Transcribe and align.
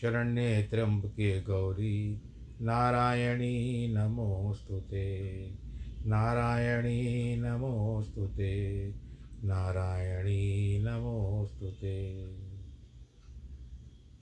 शरण्ये 0.00 0.62
त्र्यम्बके 0.62 1.42
गौरी। 1.42 2.22
नारायणी 2.60 3.88
नमोऽस्तु 3.94 4.80
ते। 4.80 5.48
नारायणी 6.06 7.36
नमोऽस्तु 7.36 8.26
ते। 8.26 8.88
नारायणी 9.44 10.78
नमोऽस्तु 10.84 11.70
ते। 11.70 12.26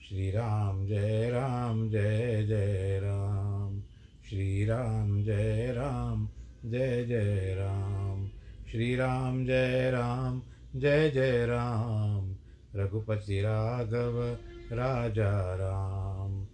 श्रीराम 0.09 0.87
जय 0.87 1.31
राम 1.31 1.91
जय 1.91 2.47
जय 2.47 3.01
राम। 3.03 3.83
श्रीराम 4.31 5.25
जय 5.25 5.73
राम 5.73 6.29
जय 6.65 7.05
जय 7.05 7.55
राम। 7.55 8.29
श्रीराम 8.73 9.47
जय 9.47 9.91
राम 9.91 10.43
जय 10.77 11.11
जय 11.11 11.47
राम। 11.47 12.37
रघुपति 12.77 13.41
राघव 13.41 14.39
राजा 14.73 15.55
राम 15.55 16.47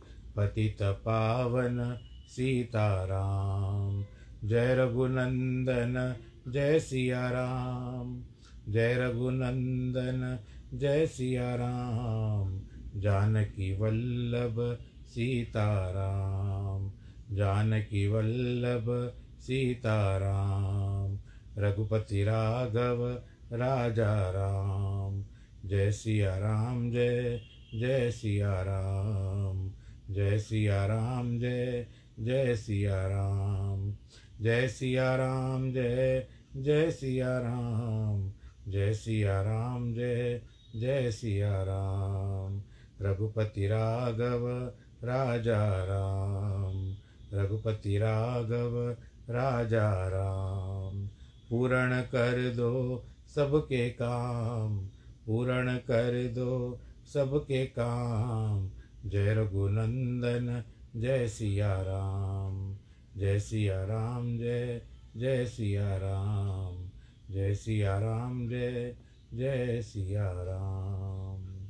पावन 0.93 1.99
सीताराम। 2.29 4.05
जय 4.49 4.75
रघुनंदन, 4.75 6.17
जय 6.49 6.81
सिया 6.81 7.31
राम 7.31 8.23
जय 8.69 8.95
रघुनंदन, 8.95 10.39
जय 10.75 11.07
सिया 11.07 11.55
राम 11.55 12.61
जानकी 12.97 13.77
वल्लभ, 13.77 14.79
सीताराम। 15.07 16.93
जानकी 17.37 18.09
वल्लभ, 18.09 19.15
सीताराम। 19.41 21.19
रघुपति 21.59 22.25
राघव 22.25 23.23
राजा 23.53 24.31
राम 24.31 25.25
जय 25.65 25.93
सिया 25.93 26.39
राम 26.39 26.91
जय 26.91 27.41
जय 27.75 28.11
सिया 28.11 28.63
राम, 28.63 29.71
जय 30.11 30.39
सिया 30.39 30.87
राम, 30.87 31.39
जय 31.39 31.87
जय 32.21 32.57
सिया 32.57 33.07
राम, 33.07 33.95
जय 34.41 34.69
सिया 34.69 35.17
राम, 35.17 35.73
जय 35.73 36.27
जय 36.57 36.91
सिया 36.91 37.39
राम, 37.39 38.33
जय 38.69 38.95
सिया 38.95 39.43
राम, 39.43 39.95
जय 39.95 40.43
जय 40.77 41.11
सिया 41.11 41.63
राम, 41.63 42.63
रघुपति 43.01 43.67
राघव, 43.67 44.73
राजा 45.05 45.85
राम, 45.85 46.97
रघुपति 47.35 47.99
राघव, 47.99 48.97
राजा 49.31 50.09
राम, 50.09 51.07
पूर्ण 51.51 52.01
कर 52.01 52.55
दो 52.55 53.05
सबके 53.35 53.91
काम, 53.91 54.79
पूर्ण 55.27 55.77
कर 55.77 56.29
दो 56.29 56.81
सबके 57.13 57.67
काम। 57.67 58.71
जय 59.07 59.35
रघुनंदन, 59.35 60.65
जय 60.97 61.29
सिया 61.29 61.83
राम। 61.83 62.79
जय 63.17 63.41
सिया 63.41 63.85
राम, 63.85 64.39
जय 64.39 64.87
जय 65.17 65.47
सिया 65.47 65.97
राम। 65.97 66.91
जय 67.31 67.55
सिया 67.55 67.99
राम, 67.99 68.49
जय 68.49 68.97
जय 69.35 69.83
सिया 69.83 70.33
राम। 70.33 71.61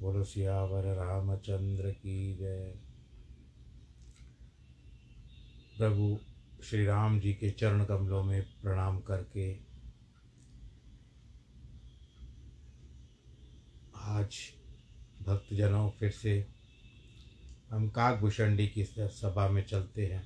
बोलो 0.00 0.24
सियावर 0.24 0.82
रामचंद्र 0.84 1.90
की 1.90 2.36
जय। 2.36 2.74
प्रभु 5.78 6.18
श्री 6.62 6.84
राम 6.84 7.20
जी 7.20 7.34
के 7.34 7.50
चरण 7.50 7.84
कमलों 7.84 8.22
में 8.22 8.42
प्रणाम 8.62 9.00
करके 9.00 9.58
आज 13.94 14.59
भक्तजनों, 15.20 15.90
फिर 15.90 16.10
से 16.10 16.46
हम 17.70 17.88
काकभूषणी 17.88 18.66
की 18.66 18.84
सभा 18.84 19.48
में 19.48 19.62
चलते 19.64 20.06
हैं, 20.06 20.22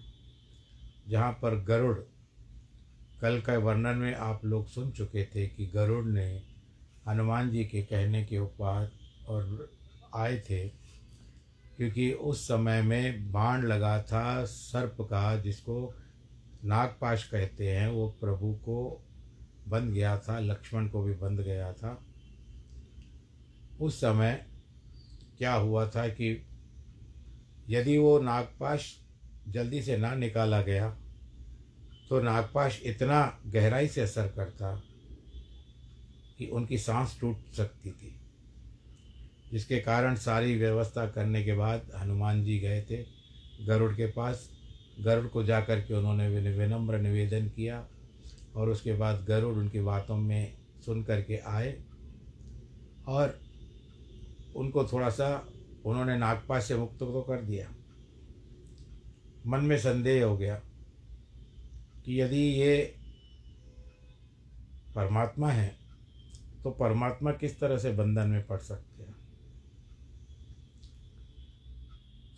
जहाँ 1.09 1.33
पर 1.33 1.59
गरुड़, 1.65 1.99
कल 3.21 3.41
का 3.41 3.57
वर्णन 3.59 3.97
में 3.97 4.15
आप 4.15 4.45
लोग 4.45 4.67
सुन 4.67 4.91
चुके 4.91 5.25
थे 5.25 5.47
कि 5.47 5.67
गरुड़ 5.67 6.05
ने 6.05 6.27
हनुमान 7.09 7.51
जी 7.51 7.65
के 7.65 7.83
कहने 7.83 8.25
के 8.25 8.39
उपहार 8.39 8.91
और 9.29 9.73
आए 10.15 10.39
थे, 10.41 10.69
क्योंकि 11.77 12.13
उस 12.13 12.45
समय 12.45 12.83
में 12.83 13.33
बाण 13.33 13.63
लगा 13.63 14.01
था 14.03 14.45
सर्प 14.45 14.97
का, 15.01 15.37
जिसको 15.37 15.95
नागपाश 16.65 17.25
कहते 17.25 17.71
हैं, 17.71 17.89
वो 17.89 18.09
प्रभु 18.21 18.53
को 18.55 19.05
बंध 19.69 19.93
गया 19.93 20.19
था, 20.19 20.39
लक्ष्मण 20.39 20.89
को 20.89 21.03
भी 21.03 21.15
बंध 21.15 21.41
गया 21.41 21.73
था। 21.73 21.99
उस 23.81 23.97
समय 23.97 24.47
क्या 25.39 25.55
हुआ 25.55 25.87
था 25.89 26.07
कि 26.09 26.47
यदि 27.69 27.97
वो 27.99 28.19
नागपाश 28.19 28.95
जल्दी 29.49 29.83
से 29.83 29.97
ना 29.97 30.15
निकाला 30.15 30.61
गया 30.63 30.89
तो 32.11 32.21
नागपाश 32.21 32.81
इतना 32.85 33.21
गहराई 33.47 33.89
से 33.89 34.01
असर 34.01 34.29
करता 34.29 34.75
कि 36.39 36.47
उनकी 36.47 36.79
सांस 36.79 37.17
टूट 37.21 37.53
सकती 37.57 37.91
थी, 37.91 38.15
जिसके 39.53 39.79
कारण 39.79 40.15
सारी 40.15 40.55
व्यवस्था 40.57 41.07
करने 41.07 41.45
के 41.45 41.55
बाद 41.55 41.91
हनुमान 41.97 42.43
जी 42.45 42.59
गए 42.59 42.83
थे 42.83 43.03
गरुड़ 43.67 43.93
के 43.95 44.07
पास। 44.07 44.49
गरुड़ 45.01 45.27
को 45.27 45.43
जा 45.45 45.61
कर 45.61 45.81
के 45.81 45.95
उन्होंने 45.95 46.29
विनम्र 46.51 46.99
निवेदन 46.99 47.49
किया 47.49 47.87
और 48.57 48.69
उसके 48.69 48.93
बाद 48.93 49.25
गरुड़ 49.25 49.55
उनकी 49.55 49.81
बातों 49.81 50.17
में 50.17 50.57
सुन 50.85 51.03
कर 51.05 51.23
के 51.23 51.37
आए 51.37 51.73
और 53.09 53.39
उनको 54.57 54.85
थोड़ा 54.85 55.11
सा 55.11 55.49
उन्होंने 55.85 56.17
नागपाश 56.19 56.65
से 56.65 56.77
मुक्त 56.77 56.99
तो 56.99 57.23
कर 57.23 57.43
दिया। 57.43 57.69
मन 59.47 59.61
में 59.61 59.79
संदेह 59.79 60.25
हो 60.25 60.37
गया 60.37 60.61
कि 62.05 62.21
यदि 62.21 62.41
ये 62.41 62.97
परमात्मा 64.95 65.51
है 65.51 65.77
तो 66.65 66.71
परमात्मा 66.71 67.33
किस 67.33 67.61
तरह 67.61 67.79
से 67.79 67.93
बंधन 67.93 68.29
में 68.29 68.47
पड़ 68.47 68.59
सकते 68.59 69.03
हैं? 69.03 69.15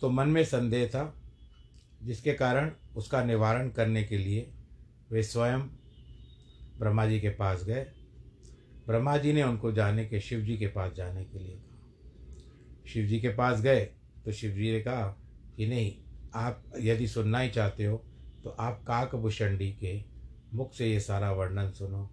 तो 0.01 0.09
मन 0.09 0.27
में 0.27 0.43
संदेह 0.43 0.87
था, 0.87 1.13
जिसके 2.03 2.33
कारण 2.33 2.71
उसका 2.95 3.23
निवारण 3.23 3.69
करने 3.69 4.03
के 4.03 4.17
लिए 4.17 4.51
वे 5.11 5.23
स्वयं 5.23 5.61
ब्रह्मा 6.79 7.05
जी 7.05 7.19
के 7.19 7.29
पास 7.29 7.63
गए। 7.63 7.85
ब्रह्मा 8.87 9.17
जी 9.17 9.33
ने 9.33 9.43
उनको 9.43 9.71
जाने 9.71 10.05
के, 10.05 10.19
शिव 10.21 10.41
जी 10.41 10.57
के 10.57 10.67
पास 10.67 10.91
जाने 10.93 11.23
के 11.25 11.39
लिए 11.39 11.61
शिव 12.87 13.05
जी 13.05 13.19
के 13.19 13.29
पास 13.29 13.61
गए 13.61 13.79
तो 14.25 14.31
शिव 14.31 14.51
जी 14.51 14.71
ने 14.71 14.79
कहा 14.81 15.07
कि 15.57 15.67
नहीं, 15.67 15.93
आप 16.35 16.63
यदि 16.79 17.07
सुनना 17.07 17.39
ही 17.39 17.49
चाहते 17.49 17.85
हो 17.85 17.97
तो 18.43 18.49
आप 18.49 18.83
काकभूषणी 18.87 19.71
के 19.73 20.01
मुख 20.53 20.73
से 20.73 20.87
ये 20.87 20.99
सारा 20.99 21.31
वर्णन 21.31 21.69
सुनो। 21.71 22.03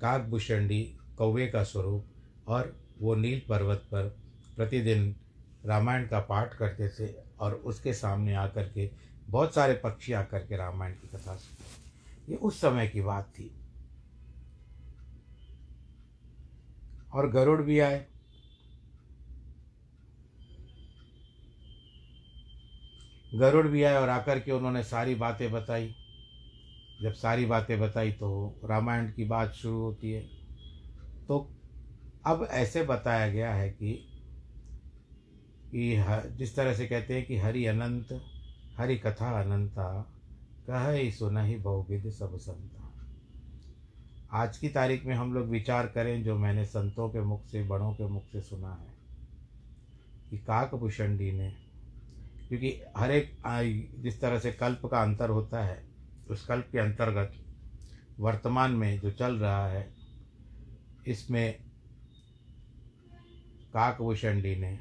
काकभूषणी 0.00 0.82
कौवे 1.18 1.46
का 1.46 1.62
स्वरूप 1.64 2.48
और 2.48 2.76
वो 2.98 3.14
नील 3.14 3.42
पर्वत 3.48 3.82
पर 3.92 4.08
प्रतिदिन 4.56 5.14
रामायण 5.66 6.06
का 6.06 6.20
पाठ 6.20 6.54
करते 6.54 6.88
थे 6.88 7.12
और 7.40 7.54
उसके 7.54 7.92
सामने 7.94 8.34
आकर 8.34 8.68
के 8.68 8.90
बहुत 9.28 9.54
सारे 9.54 9.74
पक्षी 9.74 10.12
आकर 10.12 10.38
के 10.38 10.56
रामायण 10.56 10.92
की 10.92 11.08
कथा 11.08 11.36
सुनते 11.36 12.32
ये 12.32 12.38
उस 12.38 12.60
समय 12.60 12.86
की 12.88 13.00
बात 13.00 13.28
थी। 13.28 13.50
और 17.12 17.30
गरुड़ 17.30 17.60
भी 17.62 17.78
आए 17.80 18.04
गरुड़ 23.34 23.66
भी 23.66 23.82
आए 23.82 23.96
और 23.96 24.08
आकर 24.08 24.40
के 24.40 24.52
उन्होंने 24.52 24.82
सारी 24.82 25.14
बातें 25.14 25.52
बताई। 25.52 25.94
जब 27.02 27.12
सारी 27.12 27.46
बातें 27.46 27.80
बताई 27.80 28.12
तो 28.12 28.60
रामायण 28.64 29.12
की 29.12 29.24
बात 29.24 29.52
शुरू 29.52 29.80
होती 29.80 30.12
है। 30.12 30.20
तो 31.28 31.50
अब 32.26 32.48
ऐसे 32.50 32.82
बताया 32.82 33.28
गया 33.28 33.54
है 33.54 33.70
कि 33.70 34.08
कि 35.66 36.04
जिस 36.36 36.56
तरह 36.56 36.74
से 36.74 36.86
कहते 36.86 37.14
हैं 37.14 37.26
कि 37.26 37.36
हरि 37.36 37.66
अनंत, 37.66 38.22
हरि 38.76 38.96
कथा 38.96 39.40
अनंता, 39.42 40.12
कह 40.66 40.90
ही 40.90 41.10
सुन 41.10 41.38
ही 41.38 41.56
बहुविध 41.56 42.10
सब 42.10 42.36
संता। 42.36 42.88
आज 44.32 44.58
की 44.58 44.68
तारीख 44.68 45.04
में 45.04 45.14
हम 45.14 45.34
लोग 45.34 45.48
विचार 45.48 45.86
करें 45.86 46.22
जो 46.24 46.36
मैंने 46.38 46.64
संतों 46.64 47.08
के 47.08 47.20
मुख 47.20 47.46
से, 47.46 47.62
बड़ों 47.62 47.92
के 47.92 48.06
मुख 48.06 48.24
से 48.32 48.40
सुना 48.40 48.72
है, 48.74 48.94
कि 50.30 50.38
काकभूषणी 50.38 51.32
ने 51.32 51.61
क्योंकि 52.52 52.70
हर 52.96 53.10
एक 53.10 53.36
जिस 53.98 54.20
तरह 54.20 54.38
से 54.38 54.50
कल्प 54.52 54.80
का 54.86 55.00
अंतर 55.02 55.30
होता 55.30 55.62
है, 55.64 55.82
उस 56.30 56.44
कल्प 56.46 56.68
के 56.72 56.78
अंतर्गत 56.78 57.32
वर्तमान 58.20 58.72
में 58.72 58.98
जो 59.00 59.10
चल 59.10 59.36
रहा 59.36 59.66
है, 59.68 59.92
इसमें 61.06 61.54
काकभूषणी 63.74 64.54
ने, 64.56 64.78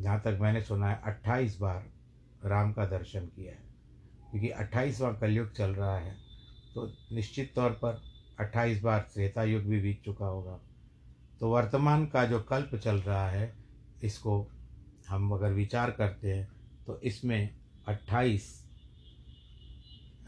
जहाँ 0.00 0.20
तक 0.20 0.38
मैंने 0.40 0.60
सुना 0.60 0.88
है, 0.90 1.00
अट्ठाईस 1.04 1.58
बार 1.60 1.84
राम 2.44 2.72
का 2.72 2.86
दर्शन 2.86 3.26
किया 3.26 3.52
है। 3.52 3.62
क्योंकि 4.30 4.48
अट्ठाईसवां 4.48 5.14
कलयुग 5.14 5.52
चल 5.52 5.70
रहा 5.70 5.96
है 5.98 6.16
तो 6.74 6.86
निश्चित 7.12 7.52
तौर 7.56 7.70
पर 7.84 8.02
अट्ठाईस 8.40 8.82
बार 8.82 9.06
त्रेता 9.14 9.42
युग 9.44 9.62
भी 9.62 9.80
बीत 9.80 10.02
चुका 10.04 10.26
होगा। 10.26 10.58
तो 11.40 11.50
वर्तमान 11.50 12.06
का 12.06 12.24
जो 12.24 12.40
कल्प 12.42 12.74
चल 12.76 12.96
रहा 12.96 13.28
है, 13.28 13.52
इसको 14.02 14.46
हम 15.12 15.32
अगर 15.32 15.52
विचार 15.52 15.90
करते 15.90 16.32
हैं 16.32 16.48
तो 16.86 17.00
इसमें 17.00 17.54
अट्ठाईस 17.88 18.64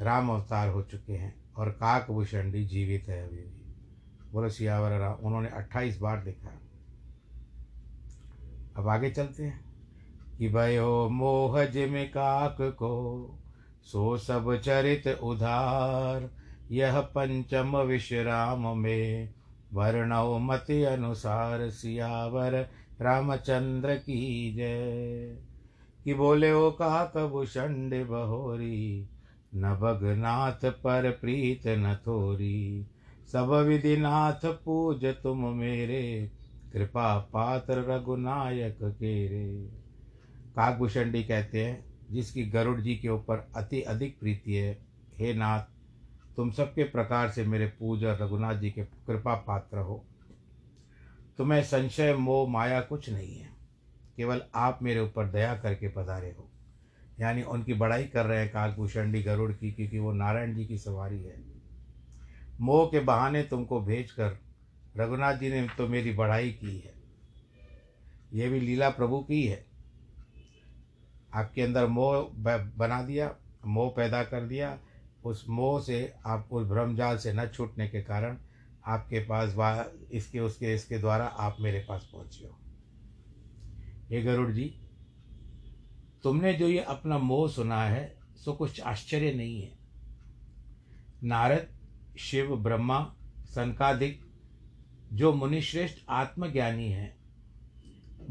राम 0.00 0.30
अवतार 0.30 0.68
हो 0.68 0.82
चुके 0.82 1.12
हैं 1.12 1.54
और 1.56 1.68
काकभूषणी 1.68 2.64
जीवित 2.64 3.08
है 3.08 3.28
अभी 3.28 3.36
भी। 3.36 3.74
बोलो 4.32 4.48
सियावर 4.48 4.90
राम, 4.90 5.12
उन्होंने 5.12 5.48
अट्ठाईस 5.48 6.00
बार 6.00 6.24
देखा 6.24 6.60
अब 8.76 8.88
आगे 8.88 9.10
चलते 9.10 9.42
हैं। 9.42 9.64
कि 10.38 10.48
भयो 10.48 11.08
मोह 11.08 11.64
जिम 11.64 12.04
काक 12.04 12.56
को, 12.60 13.38
सो 13.84 14.18
सब 14.18 14.60
चरित 14.60 15.08
उधार। 15.08 16.30
यह 16.70 17.00
पंचम 17.00 17.76
विश्राम 17.76 18.78
में, 18.78 19.34
वर्णव 19.72 20.38
मति 20.38 20.82
अनुसार 20.82 21.70
सियावर 21.70 22.70
रामचंद्र 23.00 23.94
की 23.94 24.54
जय। 24.54 25.38
कि 26.04 26.14
बोले, 26.14 26.52
ओ 26.52 26.70
काक 26.70 27.18
भूषण 27.18 27.90
बहोरी 28.04 29.08
न 29.54 29.74
भगनाथ 29.74 30.70
पर 30.70 31.10
प्रीत 31.10 31.66
न 31.66 31.94
थोरी। 31.94 32.86
सब 33.32 33.50
विधिनाथ 33.50 34.46
पूज 34.46 35.04
तुम 35.04 35.48
मेरे, 35.48 36.30
कृपा 36.72 37.18
पात्र 37.18 37.74
रघुनायक 37.74 38.78
के 38.82 39.28
रे। 39.28 39.68
काकभूषणी 40.56 41.24
कहते 41.24 41.64
हैं, 41.64 41.84
जिसकी 42.10 42.44
गरुड़ 42.44 42.80
जी 42.80 42.96
के 42.96 43.08
ऊपर 43.08 43.48
अति 43.56 43.82
अधिक 43.82 44.20
प्रीति 44.20 44.54
है, 44.54 44.78
हे 45.18 45.34
नाथ, 45.34 45.62
तुम 46.36 46.50
सबके 46.50 46.84
प्रकार 46.84 47.28
से 47.28 47.44
मेरे 47.44 47.66
पूजा 47.66 48.12
रघुनाथ 48.12 48.54
जी 48.54 48.70
के 48.70 48.84
कृपा 48.84 49.34
पात्र 49.34 49.78
हो। 49.78 50.04
तुम्हें 51.38 51.62
संशय, 51.62 52.14
मोह, 52.14 52.48
माया 52.48 52.80
कुछ 52.80 53.10
नहीं 53.10 53.36
है। 53.36 53.48
केवल 54.16 54.42
आप 54.54 54.78
मेरे 54.82 55.00
ऊपर 55.00 55.28
दया 55.28 55.54
करके 55.56 55.88
पधारे 55.88 56.30
हो। 56.30 56.48
यानी 57.20 57.42
उनकी 57.42 57.74
बड़ाई 57.74 58.04
कर 58.04 58.26
रहे 58.26 58.38
हैं 58.38 58.48
काकभूषणी 58.48 59.22
गरुड़ 59.22 59.52
की, 59.52 59.72
क्योंकि 59.72 59.98
वो 59.98 60.12
नारायण 60.12 60.54
जी 60.54 60.66
की 60.66 60.78
सवारी 60.78 61.22
है। 61.22 61.42
मोह 62.60 62.86
के 62.86 63.00
बहाने 63.00 63.42
तुमको 63.42 63.80
भेज 63.80 64.10
कर 64.10 64.38
रघुनाथ 64.96 65.34
जी 65.34 65.50
ने 65.50 65.66
तो 65.78 65.88
मेरी 65.88 66.12
बढ़ाई 66.12 66.50
की 66.52 66.78
है। 66.78 66.94
ये 68.32 68.48
भी 68.48 68.60
लीला 68.60 68.90
प्रभु 68.90 69.18
की 69.18 69.42
है। 69.46 69.64
आपके 71.34 71.62
अंदर 71.62 71.86
मोह 71.86 72.20
बना 72.76 73.02
दिया, 73.02 73.34
मोह 73.66 73.90
पैदा 73.90 74.22
कर 74.24 74.40
दिया। 74.40 74.78
उस 75.24 75.44
मोह 75.48 75.80
से 75.80 76.12
आप 76.26 76.48
उस 76.52 76.66
भ्रमजाल 76.68 77.18
से 77.18 77.32
न 77.32 77.46
छूटने 77.46 77.88
के 77.88 78.02
कारण 78.02 78.36
आपके 78.86 79.18
पास 79.20 79.54
वाह 79.54 79.82
इसके, 80.12 80.40
उसके, 80.40 80.74
इसके 80.74 80.98
द्वारा 80.98 81.24
आप 81.24 81.56
मेरे 81.60 81.84
पास 81.88 82.08
पहुँचे 82.12 82.44
हो। 82.44 82.58
हे 84.10 84.22
गरुड़ 84.22 84.50
जी 84.50 84.80
तुमने 86.22 86.52
जो 86.54 86.68
ये 86.68 86.78
अपना 86.78 87.18
मोह 87.18 87.48
सुना 87.48 87.82
है, 87.84 88.18
सो 88.36 88.52
कुछ 88.52 88.80
आश्चर्य 88.80 89.32
नहीं 89.34 89.62
है। 89.62 89.78
नारद, 91.24 91.68
शिव, 92.18 92.56
ब्रह्मा, 92.56 93.14
सनकादिक, 93.54 94.20
जो 95.12 95.32
मुनिश्रेष्ठ 95.32 95.98
आत्मज्ञानी 96.08 96.88
हैं, 96.88 97.16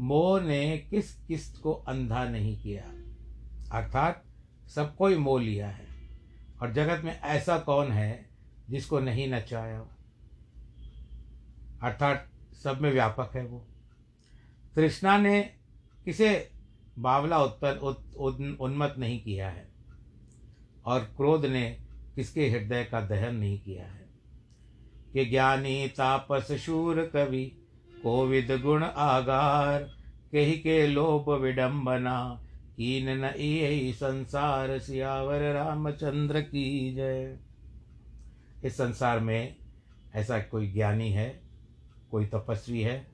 मोह 0.00 0.40
ने 0.40 0.78
किस 0.78 1.14
किस्त 1.14 1.60
को 1.62 1.72
अंधा 1.72 2.24
नहीं 2.24 2.60
किया? 2.60 2.82
अर्थात 3.78 4.24
सबको 4.68 5.06
ही 5.06 5.16
मोह 5.16 5.40
लिया 5.42 5.68
है, 5.68 5.86
और 6.62 6.72
जगत 6.72 7.04
में 7.04 7.20
ऐसा 7.20 7.58
कौन 7.58 7.92
है 7.92 8.30
जिसको 8.70 9.00
नहीं 9.00 9.28
नचाया 9.28 9.78
हो? 9.78 9.88
अर्थात 11.82 12.30
सब 12.64 12.80
में 12.80 12.92
व्यापक 12.92 13.30
है 13.36 13.46
वो। 13.46 13.68
तृष्णा 14.76 15.18
ने 15.18 15.50
किसे 16.04 16.50
बावला 16.98 17.42
उत्पन्न 17.42 18.56
उन्मत 18.60 18.94
नहीं 18.98 19.20
किया 19.20 19.48
है 19.48 19.68
और 20.84 21.00
क्रोध 21.00 21.46
ने 21.46 21.78
किसके 22.14 22.50
हृदय 22.50 22.84
का 22.84 23.00
दहन 23.00 23.34
नहीं 23.34 23.60
किया 23.60 23.86
है? 23.86 24.04
कि 25.12 25.24
ज्ञानी 25.24 25.88
तापस 25.88 26.52
शूर 26.52 27.10
कवि, 27.14 27.44
कोविद 28.02 28.60
गुण 28.62 28.84
आगार, 28.84 29.82
कही 30.32 30.52
के 30.52 30.86
लोभ 30.86 31.30
विडम्बना 31.30 32.40
कीन 32.76 33.08
न 33.08 33.24
यही 33.24 33.92
संसार 33.92 34.78
सियावर 34.78 35.52
रामचंद्र 35.52 36.40
की 36.40 36.94
जय। 36.94 37.38
इस 38.64 38.74
संसार 38.74 39.20
में 39.20 39.56
ऐसा 40.14 40.38
कोई 40.38 40.72
ज्ञानी 40.72 41.12
है 41.12 41.43
कोई 42.14 42.26
तपस्वी 42.26 42.82
है? 42.82 43.06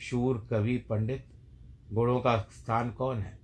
शूर, 0.00 0.46
कवि, 0.50 0.76
पंडित, 0.76 1.26
गुणों 1.92 2.20
का 2.20 2.38
स्थान 2.38 2.90
कौन 2.90 3.18
है? 3.18 3.38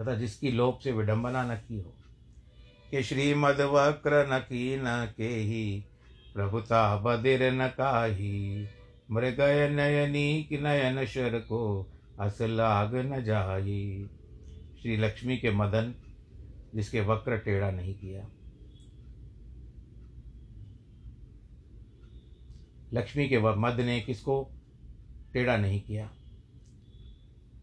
तथा 0.00 0.14
जिसकी 0.14 0.50
लोभ 0.50 0.78
से 0.84 0.92
विडंबना 0.92 1.54
न 1.54 1.56
की 1.56 1.80
हो। 1.80 1.94
कि 2.90 3.02
श्रीमद 3.02 3.60
वक्र 3.60 4.34
न 4.34 4.38
की, 4.38 4.76
न 4.76 5.14
के 5.16 5.28
ही 5.28 5.84
प्रभुता 6.34 6.96
बदिर 6.96 7.52
न 7.52 7.68
काही, 7.68 8.68
मृगय 9.10 9.68
नयनी 9.68 10.46
कि 10.48 10.58
नयन 10.58 11.06
शर 11.06 11.38
को 11.38 11.90
अस 12.20 12.38
लाग 12.42 12.96
न 12.96 13.24
जाई 13.24 14.10
श्री 14.82 14.96
लक्ष्मी 14.96 15.36
के 15.36 15.50
मदन, 15.50 15.94
जिसके 16.74 17.00
वक्र 17.00 17.38
टेढ़ा 17.38 17.70
नहीं 17.70 17.94
किया। 17.94 18.28
लक्ष्मी 22.92 23.28
के 23.28 23.38
मद 23.38 23.80
ने 23.80 24.00
किसको 24.00 24.50
टेढ़ा 25.32 25.56
नहीं 25.56 25.80
किया? 25.80 26.10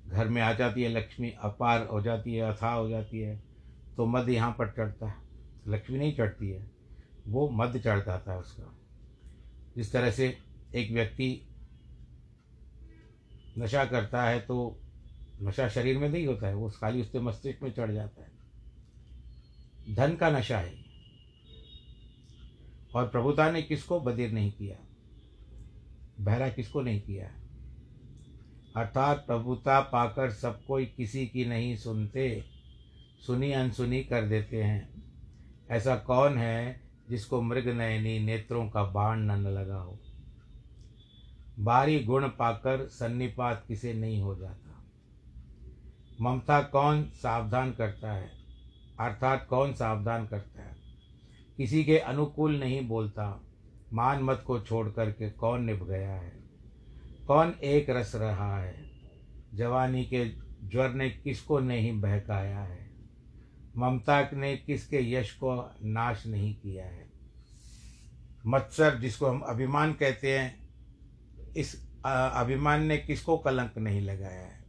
घर 0.08 0.28
में 0.28 0.42
आ 0.42 0.52
जाती 0.54 0.84
है 0.84 0.90
लक्ष्मी, 0.90 1.30
अपार 1.32 1.86
हो 1.88 2.02
जाती 2.02 2.34
है, 2.34 2.42
अथाह 2.44 2.74
हो 2.74 2.90
जाती 2.90 3.20
है 3.20 3.42
तो 3.98 4.06
मद 4.06 4.30
यहाँ 4.30 4.52
पर 4.52 4.70
चढ़ता 4.70 5.08
है। 5.08 5.16
लक्ष्मी 5.68 5.98
नहीं 6.00 6.16
चढ़ती 6.16 6.50
है, 6.50 6.72
वो 7.28 7.50
मद 7.50 7.78
चढ़ 7.78 8.00
जाता 8.00 8.32
है 8.32 8.40
उसका। 8.40 8.78
जिस 9.76 9.92
तरह 9.92 10.12
से 10.12 10.38
एक 10.76 10.92
व्यक्ति 10.92 11.48
नशा 13.60 13.86
करता 13.86 14.24
है 14.24 14.40
तो 14.40 14.80
नशा 15.42 15.68
शरीर 15.70 15.98
में 15.98 16.10
नहीं 16.10 16.28
होता 16.28 16.48
है, 16.48 16.56
वो 16.56 16.70
खाली 16.70 17.02
उसके 17.02 17.20
मस्तिष्क 17.20 17.64
में 17.64 17.72
चढ़ 17.72 17.92
जाता 17.92 18.22
है। 18.22 18.32
धन 19.96 20.16
का 20.16 20.30
नशा 20.30 20.60
है। 20.60 20.74
और 22.96 23.08
प्रभुता 23.08 23.52
ने 23.52 23.62
किसको 23.62 24.00
बदिर 24.00 24.32
नहीं 24.32 24.52
किया? 24.52 24.78
बहरा 26.22 26.50
किसको 26.50 26.82
नहीं 26.82 27.02
किया? 27.02 27.32
अर्थात 28.76 29.18
प्रभुता 29.28 29.80
पाकर 29.80 30.32
सब 30.32 30.66
कोई 30.66 30.86
किसी 30.86 31.28
की 31.28 31.46
नहीं 31.46 31.76
सुनते, 31.76 32.44
सुनी 33.28 33.52
अनसुनी 33.52 34.04
कर 34.04 34.28
देते 34.28 34.64
हैं। 34.64 35.04
ऐसा 35.72 35.96
कौन 35.96 36.38
है 36.38 36.82
जिसको 37.10 37.42
मृग 37.42 37.68
नयनी 37.68 38.20
नेत्रों 38.20 38.70
का 38.70 38.84
बाण 38.84 39.20
न 39.20 39.32
लगा 39.32 39.78
हो? 39.78 40.00
बारी 41.60 42.04
गुण 42.04 42.28
पाकर 42.28 42.88
सन्निपात 42.88 43.66
किसे 43.68 43.94
नहीं 43.94 44.22
हो 44.22 44.36
जाता? 44.36 44.86
ममता 46.22 46.62
कौन 46.62 47.04
सावधान 47.04 47.72
करता 47.72 48.14
है? 48.14 48.32
अर्थात 49.00 49.48
कौन 49.50 49.74
सावधान 49.74 50.28
करता 50.28 50.64
है? 50.64 50.76
किसी 51.58 51.84
के 51.84 51.98
अनुकूल 51.98 52.60
नहीं 52.60 52.88
बोलता। 52.88 53.44
मान 53.94 54.24
मत 54.24 54.44
को 54.48 54.60
छोड़ 54.60 54.90
करके 54.90 55.30
कौन 55.30 55.64
निभ 55.64 55.88
गया 55.88 56.12
है? 56.12 56.34
कौन 57.28 57.56
एक 57.64 57.90
रस 57.90 58.16
रहा 58.16 58.64
है? 58.64 58.92
जवानी 59.54 60.06
के 60.06 60.26
ज्वर 60.68 60.90
ने 60.90 61.10
किसको 61.10 61.60
नहीं 61.60 62.02
बहकाया 62.02 62.60
है? 62.60 62.90
ममता 63.78 64.30
ने 64.34 64.58
किसके 64.58 65.12
यश 65.12 65.32
को 65.32 65.76
नाश 65.84 66.28
नहीं 66.28 66.56
किया 66.56 66.86
है? 66.86 67.10
मत्सर, 68.46 68.96
जिसको 68.96 69.26
हम 69.26 69.40
अभिमान 69.40 69.94
कहते 69.94 70.40
हैं, 70.40 70.70
इस 71.58 71.90
अभिमान 72.06 72.84
ने 72.84 72.98
किसको 72.98 73.38
कलंक 73.38 73.78
नहीं 73.78 74.02
लगाया 74.02 74.42
है? 74.42 74.66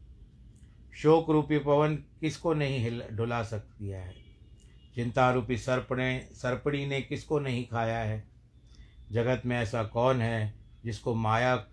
शोक 0.97 1.31
रूपी 1.31 1.59
पवन 1.59 1.97
किसको 1.97 2.55
नहीं 2.55 2.79
हिल, 2.79 3.03
डुला 3.13 3.43
सकती 3.43 3.89
है? 3.89 4.15
चिंता 4.95 5.33
रूपी 5.33 5.59
सर्पणे 5.59 6.29
सर्पड़ी 6.33 6.87
ने 6.87 7.01
किसको 7.01 7.39
नहीं 7.39 7.67
खाया 7.69 7.99
है? 7.99 8.34
जगत 9.13 9.43
में 9.47 9.57
ऐसा 9.57 9.85
कौन 9.85 10.21
है 10.21 10.55
जिसको 10.85 11.15
माया 11.15 11.67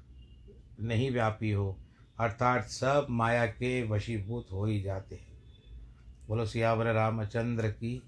नहीं 0.79 1.11
व्यापी 1.11 1.51
हो? 1.51 1.79
अर्थात 2.19 2.63
सब 2.63 3.07
माया 3.09 3.45
के 3.45 3.83
वशीभूत 3.83 4.47
हो 4.51 4.65
ही 4.65 4.81
जाते 4.81 5.15
हैं। 5.15 5.43
बोलो, 6.27 6.45
सियावर 6.45 6.93
रामचंद्र 6.93 7.71
की 7.71 8.03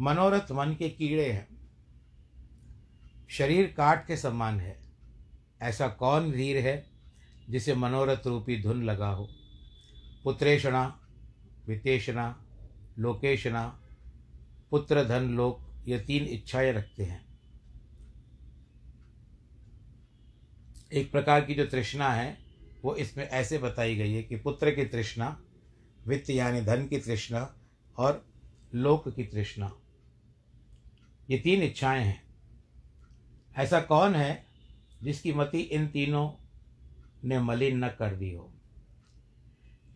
मनोरथ 0.00 0.52
मन 0.52 0.76
के 0.78 0.88
कीड़े 0.88 1.32
हैं। 1.32 1.70
शरीर 3.28 3.74
काट 3.76 4.06
के 4.06 4.16
समान 4.16 4.60
है। 4.60 4.80
ऐसा 5.62 5.88
कौन 5.88 6.30
वीर 6.30 6.56
है 6.56 6.86
जिसे 7.50 7.74
मनोरथ 7.74 8.26
रूपी 8.26 8.62
धुन 8.62 8.82
लगा 8.82 9.08
हो? 9.08 9.28
पुत्रेषणा 10.24 11.00
वितेषणा 11.66 12.44
लोकेशना 12.98 13.80
पुत्र 14.70 15.04
धन 15.04 15.22
लोक 15.22 15.65
ये 15.86 15.98
तीन 15.98 16.24
इच्छाएँ 16.24 16.72
रखते 16.72 17.04
हैं। 17.04 17.26
एक 20.92 21.12
प्रकार 21.12 21.44
की 21.44 21.54
जो 21.54 21.66
तृष्णा 21.66 22.12
है, 22.12 22.38
वो 22.84 22.94
इसमें 22.94 23.24
ऐसे 23.24 23.58
बताई 23.58 23.96
गई 23.96 24.12
है 24.12 24.22
कि 24.22 24.36
पुत्र 24.36 24.70
की 24.70 24.84
तृष्णा, 24.84 25.42
वित्त 26.06 26.30
यानी 26.30 26.60
धन 26.60 26.86
की 26.86 26.98
तृष्णा 26.98 27.56
और 27.98 28.26
लोक 28.74 29.08
की 29.08 29.24
तृष्णा। 29.24 29.72
ये 31.30 31.38
तीन 31.38 31.62
इच्छाएँ 31.62 32.04
हैं। 32.04 32.26
ऐसा 33.56 33.80
कौन 33.80 34.14
है 34.14 34.46
जिसकी 35.02 35.32
मति 35.32 35.60
इन 35.60 35.88
तीनों 35.88 36.30
ने 37.24 37.38
मलिन 37.38 37.84
न 37.84 37.88
कर 37.88 38.16
दी 38.16 38.32
हो? 38.32 38.52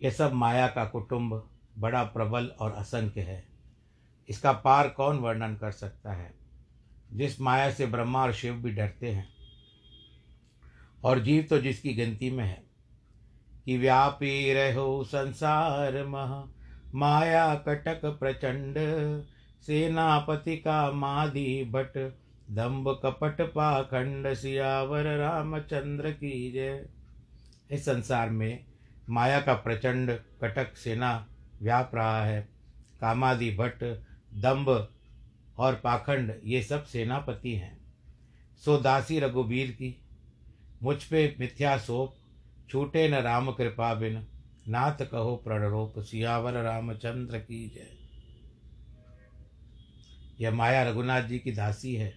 यह 0.03 0.11
सब 0.11 0.33
माया 0.33 0.69
का 0.69 0.85
कुटुंब, 0.85 1.51
बड़ा 1.79 2.05
प्रबल 2.05 2.47
और 2.47 2.73
असंख्य 2.73 3.21
है। 3.21 3.50
इसका 4.31 4.53
पार 4.53 4.89
कौन 4.89 5.19
वर्णन 5.19 5.55
कर 5.55 5.71
सकता 5.71 6.13
है? 6.13 6.35
जिस 7.13 7.41
माया 7.41 7.71
से 7.71 7.87
ब्रह्मा 7.87 8.23
और 8.23 8.33
शिव 8.33 8.55
भी 8.55 8.71
डरते 8.71 9.11
हैं। 9.11 9.29
और 11.05 11.21
जीव 11.21 11.43
तो 11.51 11.59
जिसकी 11.59 11.95
गिनती 11.95 12.31
में 12.31 12.45
है। 12.45 12.71
कि 13.65 13.79
व्यापी 13.79 14.55
रहो 14.55 15.05
संसार 15.05 16.05
मह, 16.05 16.49
माया 16.95 17.55
कटक 17.55 18.01
प्रचंड, 18.05 18.75
सेनापति 19.63 20.57
का 20.57 20.93
माधि 20.93 21.65
भट 21.65 22.19
दम्भ 22.51 23.01
कपट 23.03 23.41
पाखंड 23.41 24.35
सियावर 24.35 25.03
रामचंद्र 25.03 26.11
की 26.11 26.53
जय। 26.53 26.89
इस 27.71 27.85
संसार 27.85 28.31
में 28.31 28.65
माया 29.11 29.41
का 29.41 29.55
प्रचंड 29.55 30.11
कटक 30.13 30.77
सेना 30.77 31.29
व्याप 31.63 31.91
रहा 31.95 32.25
है। 32.25 32.49
कामादि 33.01 33.57
भट्ट 33.57 34.05
दम्भ 34.35 34.89
और 35.59 35.75
पाखंड, 35.75 36.41
ये 36.45 36.63
सब 36.63 36.85
सेनापति 36.85 37.55
हैं। 37.55 37.81
सो 38.65 38.79
दासी 38.79 39.19
रघुबीर 39.19 39.71
की, 39.71 40.03
मुझ 40.83 41.05
पे 41.05 41.37
मिथ्या 41.41 41.79
सोप, 41.79 42.17
छूटे 42.71 43.09
न 43.09 43.15
राम 43.15 43.53
कृपा 43.53 43.95
बिन, 43.95 44.27
नाथ 44.69 45.07
कहो 45.07 45.37
प्रणरोप, 45.37 45.99
सियावर 45.99 46.53
रामचंद्र 46.53 47.39
की 47.39 47.69
जय। 47.69 47.87
यह 50.41 50.51
माया 50.51 50.83
रघुनाथ 50.83 51.23
जी 51.23 51.39
की 51.39 51.53
दासी 51.53 51.95
है। 51.95 52.15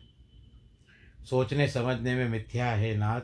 सोचने 1.29 1.67
समझने 1.67 2.15
में 2.15 2.29
मिथ्या 2.29 2.72
है 2.72 2.98
नाथ, 2.98 3.22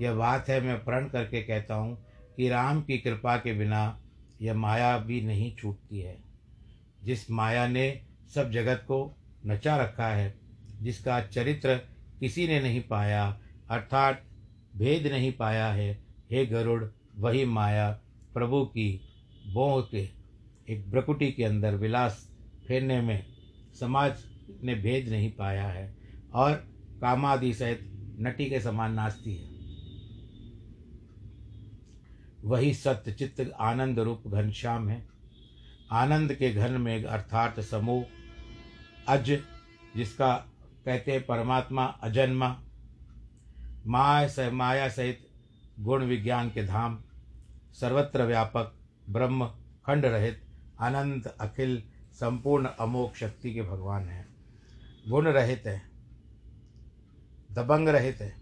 यह 0.00 0.14
बात 0.14 0.48
है, 0.48 0.60
मैं 0.60 0.84
प्रण 0.84 1.08
करके 1.08 1.42
कहता 1.42 1.74
हूँ 1.74 2.06
कि 2.36 2.48
राम 2.48 2.82
की 2.82 2.98
कृपा 2.98 3.36
के 3.36 3.54
बिना 3.54 4.00
यह 4.42 4.54
माया 4.54 4.98
भी 4.98 5.20
नहीं 5.20 5.56
छूटती 5.56 6.00
है। 6.00 6.18
जिस 7.04 7.30
माया 7.30 7.66
ने 7.66 8.11
सब 8.34 8.50
जगत 8.50 8.82
को 8.84 9.16
नचा 9.46 9.76
रखा 9.76 10.06
है, 10.06 10.34
जिसका 10.82 11.20
चरित्र 11.20 11.76
किसी 12.20 12.46
ने 12.48 12.60
नहीं 12.60 12.80
पाया, 12.80 13.40
अर्थात 13.70 14.22
भेद 14.76 15.06
नहीं 15.06 15.32
पाया 15.32 15.66
है। 15.66 16.02
हे 16.30 16.46
गरुड़, 16.46 16.84
वही 17.16 17.44
माया 17.44 17.90
प्रभु 18.34 18.64
की 18.64 19.00
बोह 19.52 19.80
के, 19.82 20.08
एक 20.68 20.90
ब्रकुटी 20.90 21.32
के 21.32 21.44
अंदर 21.44 21.74
विलास 21.74 22.30
फेरने 22.68 23.00
में 23.00 23.26
समाज 23.80 24.24
ने 24.62 24.74
भेद 24.74 25.08
नहीं 25.08 25.32
पाया 25.32 25.66
है 25.68 25.96
और 26.34 26.52
कामादि 27.00 27.54
सहित 27.54 27.80
नटी 28.20 28.50
के 28.50 28.60
समान 28.60 28.92
नाचती 28.92 29.36
है। 29.36 29.52
वही 32.44 32.74
सत्य 32.74 33.12
चित्त 33.12 33.52
आनंद 33.60 33.98
रूप 33.98 34.22
घनश्याम 34.28 34.88
है। 34.88 35.06
आनंद 35.90 36.34
के 36.34 36.52
घन 36.52 36.72
में 36.72 37.04
अर्थात 37.04 37.60
समूह 37.60 38.04
अज, 39.08 39.30
जिसका 39.96 40.34
कहते 40.84 41.12
हैं 41.12 41.24
परमात्मा 41.26 41.84
अजन्मा, 42.02 42.48
माया 43.86 44.28
सह, 44.28 44.50
माया 44.50 44.88
सहित 44.88 45.28
गुण 45.80 46.04
विज्ञान 46.04 46.50
के 46.50 46.64
धाम, 46.66 46.98
सर्वत्र 47.72 48.24
व्यापक, 48.24 48.74
ब्रह्म, 49.10 49.46
खंड 49.86 50.04
रहित, 50.04 50.42
अनंत, 50.80 51.26
अखिल, 51.40 51.82
संपूर्ण 52.12 52.68
अमोक 52.80 53.16
शक्ति 53.16 53.54
के 53.54 53.62
भगवान 53.62 54.08
हैं। 54.08 54.26
गुण 55.08 55.26
रहित 55.26 55.62
है, 55.66 55.80
दबंग 57.52 57.88
रहित 57.88 58.20
है, 58.20 58.34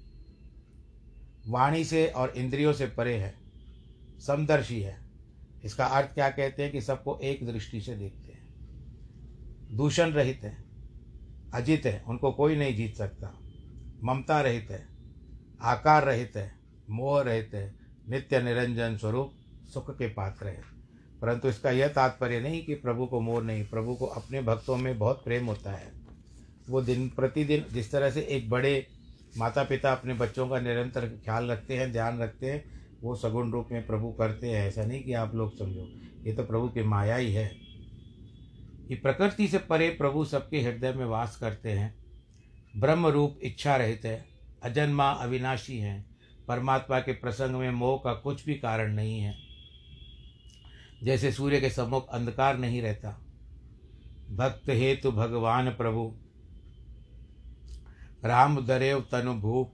वाणी 1.47 1.85
से 1.85 2.07
और 2.07 2.31
इंद्रियों 2.31 2.73
से 2.73 2.87
परे 2.87 3.17
है, 3.17 3.35
समदर्शी 4.27 4.81
है। 4.81 4.99
इसका 5.65 5.87
अर्थ 5.87 6.15
क्या 6.15 6.29
कहते 6.31 6.63
हैं 6.63 6.73
कि 6.73 6.81
सबको 6.81 7.19
एक 7.19 7.47
दृष्टि 7.47 7.81
से 7.81 7.95
देखते 7.95 8.30
हैं। 8.30 8.30
दूषण 9.71 10.11
रहित 10.11 10.41
है, 10.45 10.65
अजित 11.55 11.87
है, 11.87 12.05
उनको 12.09 12.33
कोई 12.33 12.57
नहीं 12.57 12.77
जीत 12.77 12.97
सकता। 12.97 13.41
ममता 14.05 14.41
रहित 14.41 14.69
है, 14.71 14.89
आकार 15.63 16.05
रहित 16.05 16.33
है, 16.37 16.53
मोह 16.91 17.23
रहित 17.23 17.51
है, 17.55 17.75
नित्य 18.09 18.43
निरंजन 18.43 18.97
स्वरूप 18.97 19.33
सुख 19.75 19.99
के 19.99 20.09
पात्र 20.09 20.49
है। 20.49 20.81
परंतु 21.23 21.49
इसका 21.49 21.71
यह 21.71 21.89
तात्पर्य 21.89 22.41
नहीं 22.41 22.65
कि 22.65 22.75
प्रभु 22.75 23.07
को 23.07 23.21
मोह 23.21 23.43
नहीं, 23.43 23.67
प्रभु 23.67 23.95
को 23.95 24.07
अपने 24.07 24.43
भक्तों 24.43 24.77
में 24.77 24.99
बहुत 24.99 25.25
प्रेम 25.25 25.47
होता 25.47 25.73
है। 25.73 25.93
वो 26.69 26.83
दिन 26.83 27.09
प्रतिदिन 27.09 27.65
जिस 27.73 27.93
तरह 27.93 28.11
से 28.11 28.21
एक 28.21 28.51
बड़े 28.51 28.87
माता 29.39 29.63
पिता 29.63 29.93
अपने 29.93 30.15
बच्चों 30.15 30.49
का 30.49 30.61
निरंतर 30.61 31.09
ख्याल 31.09 31.51
रखते 31.51 31.77
हैं, 31.77 31.93
ध्यान 31.93 32.19
रखते 32.19 32.47
हैं, 32.47 32.65
वो 33.03 33.17
सगुण 33.17 33.51
रूप 33.51 33.69
में 33.73 33.87
प्रभु 33.87 34.13
करते 34.13 34.47
हैं, 34.47 34.69
ऐसा 34.69 34.85
नहीं 34.85 35.03
कि 35.03 35.13
आप 35.13 35.35
लोग 35.35 35.59
समझो। 35.59 35.89
ये 36.25 36.33
तो 36.33 36.45
प्रभु 36.45 36.69
की 36.69 36.83
माया 36.83 37.17
ही 37.17 37.33
है। 37.33 37.70
कि 38.91 38.97
प्रकृति 38.97 39.49
से 39.49 39.59
परे 39.59 39.89
प्रभु 39.89 40.25
सबके 40.25 40.61
हृदय 40.61 40.93
में 40.93 41.07
वास 41.07 41.37
करते 41.37 41.73
हैं। 41.73 41.95
ब्रह्म 42.77 43.07
रूप 43.07 43.41
इच्छा 43.43 43.77
रहित 43.77 44.03
है। 44.05 44.25
अजन्मा 44.63 45.11
अविनाशी 45.11 45.79
हैं। 45.79 46.17
परमात्मा 46.49 47.01
के 47.01 47.13
प्रसंग 47.13 47.57
में 47.57 47.71
मोह 47.71 48.01
का 48.05 48.15
कुछ 48.15 48.45
भी 48.45 48.55
कारण 48.55 48.95
नहीं 48.95 49.21
है। 49.21 49.35
जैसे 51.03 51.33
सूर्य 51.33 51.61
के 51.61 51.71
सम्मुख 51.71 52.09
अंधकार 52.09 52.59
नहीं 52.59 52.83
रहता। 52.83 53.11
भक्त 54.31 54.63
हेतु 54.69 55.13
भगवान 55.13 55.71
प्रभु। 55.71 56.17
राम 58.25 58.67
दरेव 58.67 59.07
तनु 59.13 59.35
भूप 59.35 59.73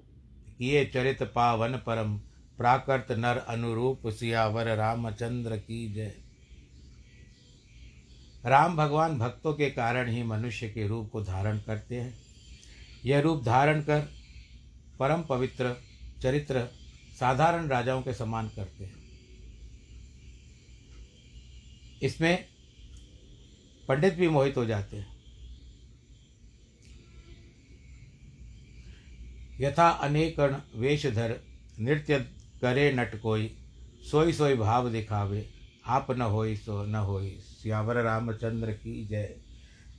किए 0.58 0.85
चरित 0.85 1.23
पावन 1.23 1.73
परम। 1.73 2.18
प्राकृत 2.58 3.06
नर 3.11 3.37
अनुरूप 3.37 4.08
सियावर 4.08 4.76
रामचंद्र 4.76 5.56
की 5.56 5.92
जय। 5.92 6.25
राम 8.46 8.76
भगवान 8.76 9.18
भक्तों 9.18 9.52
के 9.54 9.70
कारण 9.70 10.08
ही 10.08 10.22
मनुष्य 10.22 10.68
के 10.68 10.86
रूप 10.86 11.10
को 11.10 11.22
धारण 11.22 11.58
करते 11.58 12.00
हैं। 12.00 12.14
यह 13.04 13.20
रूप 13.20 13.44
धारण 13.44 13.80
कर 13.80 14.00
परम 14.98 15.22
पवित्र, 15.22 15.74
चरित्र, 16.22 16.66
साधारण 17.20 17.68
राजाओं 17.68 18.02
के 18.02 18.14
समान 18.14 18.48
करते 18.48 18.84
हैं। 18.84 18.94
इसमें 22.02 22.44
पंडित 23.88 24.14
भी 24.14 24.28
मोहित 24.28 24.56
हो 24.56 24.64
जाते 24.64 24.96
हैं। 24.96 25.16
यथा 29.60 29.88
अनेकण 29.88 30.56
वेशधर, 30.74 31.36
नृत्य 31.78 32.18
करे 32.60 32.92
नट 32.92 33.20
कोई 33.20 33.56
सोई 34.10 34.32
सोई 34.32 34.54
भाव 34.54 34.90
दिखावे, 34.90 35.50
आप 35.86 36.10
न 36.10 36.22
होई 36.22 36.56
सो 36.56 36.84
न 36.84 36.94
होई 36.94 37.38
सियावर 37.66 37.96
रामचंद्र 37.96 38.70
की 38.70 39.06
जय। 39.06 39.35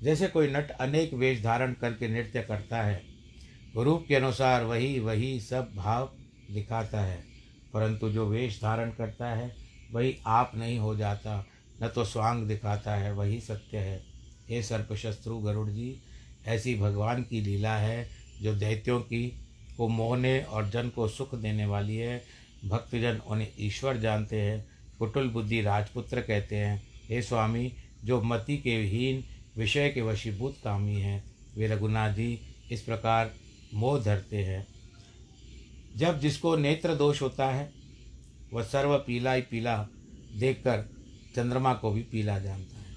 जैसे 0.04 0.28
कोई 0.28 0.48
नट 0.48 0.72
अनेक 0.72 1.14
वेश 1.14 1.44
धारण 1.44 1.74
करके 1.74 2.08
नृत्य 2.08 2.42
करता 2.42 2.82
है, 2.82 3.04
रूप 3.78 4.06
के 4.08 4.16
अनुसार 4.16 4.64
वही 4.64 5.00
वही 5.00 5.40
सब 5.40 5.72
भाव 5.76 6.12
दिखाता 6.52 7.02
है। 7.02 7.24
परंतु 7.74 8.10
जो 8.10 8.28
वेश 8.28 8.62
धारण 8.62 8.92
करता 8.92 9.28
है, 9.28 9.56
वही 9.92 10.18
आप 10.26 10.52
नहीं 10.56 10.80
हो 10.80 10.96
जाता, 10.96 11.46
न 11.84 11.88
तो 11.88 12.06
स्वांग 12.06 12.48
दिखाता 12.48 12.96
है, 12.96 13.14
वही 13.14 13.42
सत्य 13.42 13.78
है। 13.78 14.04
हे 14.50 14.64
सर्पशत्रु 14.64 15.38
गरुड़ 15.38 15.70
जी, 15.70 16.02
ऐसी 16.46 16.76
भगवान 16.76 17.24
की 17.24 17.42
लीला 17.42 17.78
है, 17.78 18.10
जो 18.42 18.56
दैत्यों 18.56 19.02
की, 19.02 19.40
को 19.78 19.88
मोहने 19.88 20.44
और 20.44 20.70
जन 20.70 20.90
को 20.90 21.08
सुख 21.08 21.36
देने 21.36 21.66
वाली 21.66 21.98
है। 21.98 22.24
भक्तजन 22.66 23.22
उन्हें 23.28 23.48
ईश्वर 23.60 23.98
जानते 23.98 24.42
हैं, 24.42 24.66
कुटुल 25.00 25.28
बुद्धि 25.28 25.62
राजपुत्र 25.62 26.22
कहते 26.22 26.56
हैं 26.56 26.97
हे 27.10 27.22
स्वामी, 27.22 27.74
जो 28.04 28.22
मति 28.22 28.58
के 28.58 28.76
हीन, 28.78 29.24
विषय 29.58 29.90
के 29.90 30.02
वशीभूत 30.02 30.58
कामी 30.64 30.96
हैं, 30.96 31.24
वे 31.56 31.68
रघुनाथ 31.68 32.14
जी 32.14 32.40
इस 32.72 32.82
प्रकार 32.82 33.34
मोह 33.74 34.00
धरते 34.04 34.38
हैं। 34.38 34.68
जब 35.96 36.20
जिसको 36.20 36.56
नेत्र 36.56 36.96
दोष 36.96 37.22
होता 37.22 37.48
है, 37.48 37.72
वह 38.54 38.64
सर्व 38.64 38.98
पीला 38.98 39.34
ही 39.34 39.42
पीला 39.42 39.78
देखकर 40.36 40.86
चंद्रमा 41.36 41.74
को 41.74 41.92
भी 41.92 42.02
पीला 42.02 42.40
जानता 42.40 42.80
है। 42.80 42.96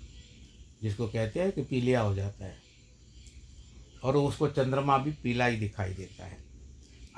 जिसको 0.82 1.06
कहते 1.08 1.40
हैं 1.40 1.52
कि 1.52 1.62
पीलिया 1.62 2.00
हो 2.00 2.14
जाता 2.14 2.44
है, 2.44 2.56
और 4.04 4.16
उसको 4.16 4.48
चंद्रमा 4.48 4.98
भी 4.98 5.12
पीला 5.12 5.46
ही 5.46 5.56
दिखाई 5.56 5.94
देता 5.94 6.26
है। 6.26 6.36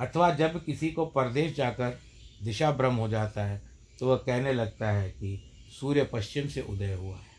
अथवा 0.00 0.30
जब 0.34 0.64
किसी 0.64 0.90
को 0.90 1.06
परदेश 1.06 1.54
जाकर 1.54 1.98
दिशा 2.42 2.70
भ्रम 2.72 2.94
हो 2.94 3.08
जाता 3.08 3.44
है 3.44 3.62
तो 3.98 4.08
वह 4.08 4.16
कहने 4.16 4.52
लगता 4.52 4.90
है 4.90 5.10
कि 5.10 5.51
सूर्य 5.80 6.04
पश्चिम 6.04 6.48
से 6.48 6.60
उदय 6.60 6.94
हुआ 6.94 7.16
है। 7.16 7.32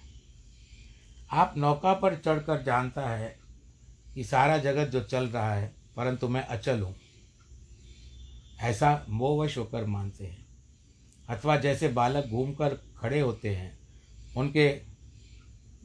आप 1.32 1.54
नौका 1.58 1.94
पर 1.94 2.16
चढ़कर 2.16 2.64
जानता 2.64 3.10
है 3.10 3.40
कि 4.16 4.24
सारा 4.24 4.58
जगत 4.58 4.88
जो 4.88 5.04
चल 5.04 5.28
रहा 5.28 5.54
है, 5.54 5.76
परंतु 5.96 6.28
मैं 6.28 6.48
अचल 6.48 6.82
हूँ। 6.82 6.96
ऐसा 8.60 9.06
मोहवश 9.10 9.58
होकर 9.58 9.86
मानते 9.86 10.26
हैं। 10.26 10.46
अथवा 11.30 11.58
जैसे 11.58 11.88
बालक 11.88 12.26
घूमकर 12.26 12.70
खड़े 12.98 13.20
होते 13.20 13.56
हैं, 13.56 13.80
उनके 14.38 14.82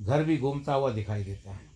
घर 0.01 0.25
भी 0.25 0.39
घूमता 0.39 0.75
हुआ 0.75 0.93
दिखाई 0.93 1.25
देता 1.25 1.51
है। 1.51 1.69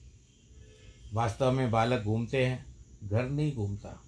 वास्तव 1.13 1.53
में 1.53 1.71
बालक 1.71 2.03
घूमते 2.03 2.47
हैं, 2.47 2.67
घर 3.05 3.25
नहीं 3.25 3.55
घूमता। 3.55 4.03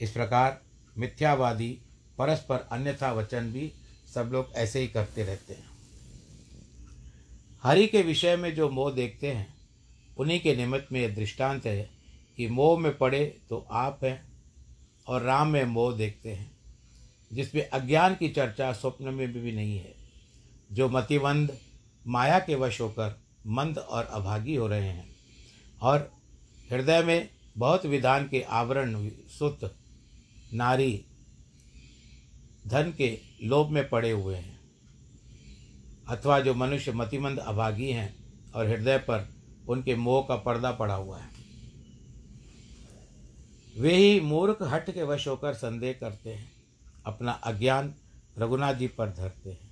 इस 0.00 0.10
प्रकार 0.10 0.62
मिथ्यावादी, 0.98 1.80
परस्पर 2.18 2.68
अन्यथा 2.72 3.12
वचन 3.12 3.52
भी 3.52 3.72
सब 4.14 4.28
लोग 4.32 4.52
ऐसे 4.54 4.80
ही 4.80 4.88
करते 4.88 5.24
रहते 5.24 5.54
हैं। 5.54 5.69
हरि 7.62 7.86
के 7.86 8.02
विषय 8.02 8.36
में 8.36 8.54
जो 8.54 8.68
मोह 8.70 8.92
देखते 8.92 9.32
हैं, 9.32 9.54
उन्हीं 10.18 10.40
के 10.40 10.56
निमित्त 10.56 10.92
में 10.92 11.00
यह 11.00 11.14
दृष्टांत 11.14 11.66
है 11.66 11.90
कि 12.36 12.46
मोह 12.46 12.78
में 12.78 12.98
पड़े 12.98 13.40
तो 13.48 13.66
आप 13.70 14.04
हैं 14.04 14.32
और 15.06 15.22
राम 15.22 15.48
में 15.48 15.64
मोह 15.64 15.96
देखते 15.96 16.32
हैं, 16.32 16.50
जिसमें 17.32 17.68
अज्ञान 17.68 18.14
की 18.14 18.28
चर्चा 18.28 18.72
स्वप्न 18.72 19.04
में 19.04 19.32
भी 19.32 19.52
नहीं 19.52 19.78
है, 19.78 19.94
जो 20.72 20.88
मतिवंद, 20.88 21.58
माया 22.06 22.38
के 22.38 22.54
वश 22.54 22.80
होकर 22.80 23.20
मंद 23.46 23.78
और 23.78 24.04
अभागी 24.04 24.54
हो 24.54 24.66
रहे 24.66 24.88
हैं। 24.88 25.16
और 25.82 26.12
हृदय 26.70 27.02
में 27.02 27.28
बहुत 27.58 27.86
विधान 27.86 28.28
के 28.28 28.42
आवरण, 28.42 29.10
सुत, 29.38 29.76
नारी, 30.54 31.04
धन 32.66 32.94
के 32.98 33.18
लोभ 33.42 33.70
में 33.70 33.88
पड़े 33.88 34.10
हुए 34.10 34.36
हैं। 34.36 34.59
अथवा 36.10 36.38
जो 36.40 36.54
मनुष्य 36.54 36.92
मतिमंद 36.92 37.38
अभागी 37.38 37.90
हैं 37.90 38.14
और 38.54 38.66
हृदय 38.66 38.98
पर 39.00 39.28
उनके 39.68 39.94
मोह 39.96 40.22
का 40.28 40.36
पर्दा 40.38 40.70
पड़ा 40.72 40.94
हुआ 40.94 41.18
है। 41.18 41.28
वे 43.74 43.94
ही 43.94 44.20
मूर्ख 44.20 44.62
हट 44.62 44.90
के 44.90 45.02
वश 45.02 45.26
होकर 45.28 45.54
संदेह 45.54 45.92
करते 45.92 46.30
हैं, 46.30 46.50
अपना 47.06 47.32
अज्ञान 47.32 47.94
रघुनाथ 48.38 48.74
जी 48.74 48.86
पर 48.88 49.10
धरते 49.10 49.50
हैं। 49.50 49.70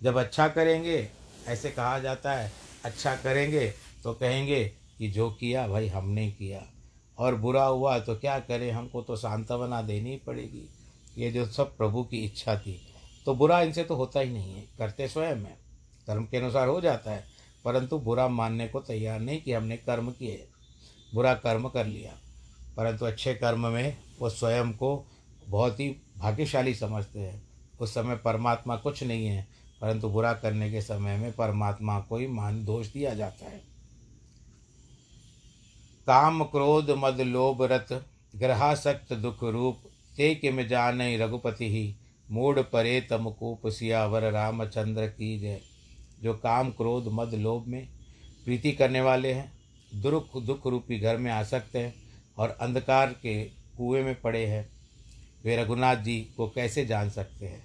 जब 0.00 0.18
अच्छा 0.18 0.46
करेंगे, 0.48 1.08
ऐसे 1.46 1.70
कहा 1.70 1.98
जाता 1.98 2.32
है 2.32 2.50
अच्छा 2.84 3.14
करेंगे 3.16 3.66
तो 4.04 4.12
कहेंगे 4.14 4.64
कि 4.98 5.08
जो 5.10 5.28
किया 5.30 5.66
भाई 5.68 5.88
हमने 5.88 6.30
किया, 6.30 6.62
और 7.18 7.34
बुरा 7.34 7.64
हुआ 7.64 7.98
तो 7.98 8.14
क्या 8.16 8.38
करें, 8.40 8.70
हमको 8.72 9.02
तो 9.02 9.16
सांत्वना 9.16 9.82
देनी 9.82 10.16
पड़ेगी। 10.16 10.68
ये 11.18 11.30
जो 11.30 11.46
सब 11.46 11.76
प्रभु 11.76 12.02
की 12.04 12.24
इच्छा 12.24 12.56
थी 12.56 12.80
तो 13.26 13.34
बुरा 13.34 13.60
इनसे 13.60 13.84
तो 13.84 13.94
होता 13.94 14.20
ही 14.20 14.32
नहीं 14.32 14.54
है, 14.54 14.64
करते 14.78 15.08
स्वयं 15.08 15.36
है। 15.36 15.56
कर्म 16.06 16.24
के 16.24 16.36
अनुसार 16.36 16.68
हो 16.68 16.80
जाता 16.80 17.10
है। 17.10 17.24
परंतु 17.64 17.98
बुरा 17.98 18.28
मानने 18.28 18.68
को 18.68 18.80
तैयार 18.80 19.20
नहीं 19.20 19.42
कि 19.42 19.52
हमने 19.52 19.76
कर्म 19.76 20.10
किए 20.10 20.48
बुरा 21.14 21.34
कर्म 21.34 21.68
कर 21.68 21.86
लिया। 21.86 22.12
परंतु 22.76 23.04
अच्छे 23.04 23.34
कर्म 23.34 23.66
में 23.66 23.96
वो 24.20 24.30
स्वयं 24.30 24.72
को 24.72 25.06
बहुत 25.48 25.80
ही 25.80 25.96
भाग्यशाली 26.18 26.74
समझते 26.74 27.20
हैं। 27.20 27.48
उस 27.80 27.94
समय 27.94 28.16
परमात्मा 28.16 28.76
कुछ 28.76 29.02
नहीं 29.02 29.26
है, 29.26 29.48
परंतु 29.80 30.08
बुरा 30.08 30.32
करने 30.32 30.70
के 30.70 30.82
समय 30.82 31.16
में 31.16 31.32
परमात्मा 31.32 32.00
को 32.00 32.16
ही 32.16 32.26
मान 32.26 32.64
दोष 32.64 32.86
दिया 32.86 33.14
जाता 33.14 33.46
है। 33.46 33.58
काम 36.06 36.44
क्रोध 36.44 36.90
मद 36.90 37.20
लोभ 37.20 37.62
रत 37.62 38.06
ग्रहासक्त 38.36 39.12
दुख 39.12 39.44
रूप, 39.44 39.78
ते 40.16 40.34
किम 40.34 40.62
जान 40.62 41.02
रघुपति 41.02 41.70
ही। 41.70 41.96
मूड 42.30 42.60
परे 42.60 43.00
तमकूप 43.00 43.66
सियावर 43.66 44.32
रामचंद्र 44.32 45.06
की 45.06 45.38
जय। 45.40 45.60
जो 46.26 46.34
काम, 46.34 46.70
क्रोध, 46.70 47.08
मद, 47.08 47.34
लोभ 47.34 47.66
में 47.66 47.86
प्रीति 48.44 48.72
करने 48.72 49.00
वाले 49.00 49.32
हैं 49.32 49.52
दुख 49.92 50.36
दुख 50.42 50.66
रूपी 50.66 50.98
घर 50.98 51.16
में 51.16 51.30
आ 51.32 51.42
सकते 51.44 51.78
हैं 51.78 51.94
और 52.38 52.50
अंधकार 52.50 53.12
के 53.12 53.44
कुएँ 53.44 54.02
में 54.02 54.20
पड़े 54.20 54.44
हैं, 54.46 54.68
वे 55.44 55.56
रघुनाथ 55.56 55.96
जी 55.96 56.18
को 56.36 56.48
कैसे 56.48 56.84
जान 56.86 57.10
सकते 57.10 57.46
हैं? 57.46 57.62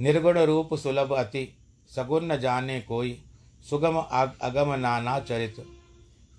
निर्गुण 0.00 0.38
रूप 0.38 0.74
सुलभ 0.74 1.12
अति 1.12 1.48
सगुन 1.90 2.32
न 2.32 2.36
जाने 2.36 2.80
कोई, 2.80 3.18
सुगम 3.64 3.96
अगम 3.96 4.72
नाना 4.74 5.18
चरित, 5.20 5.64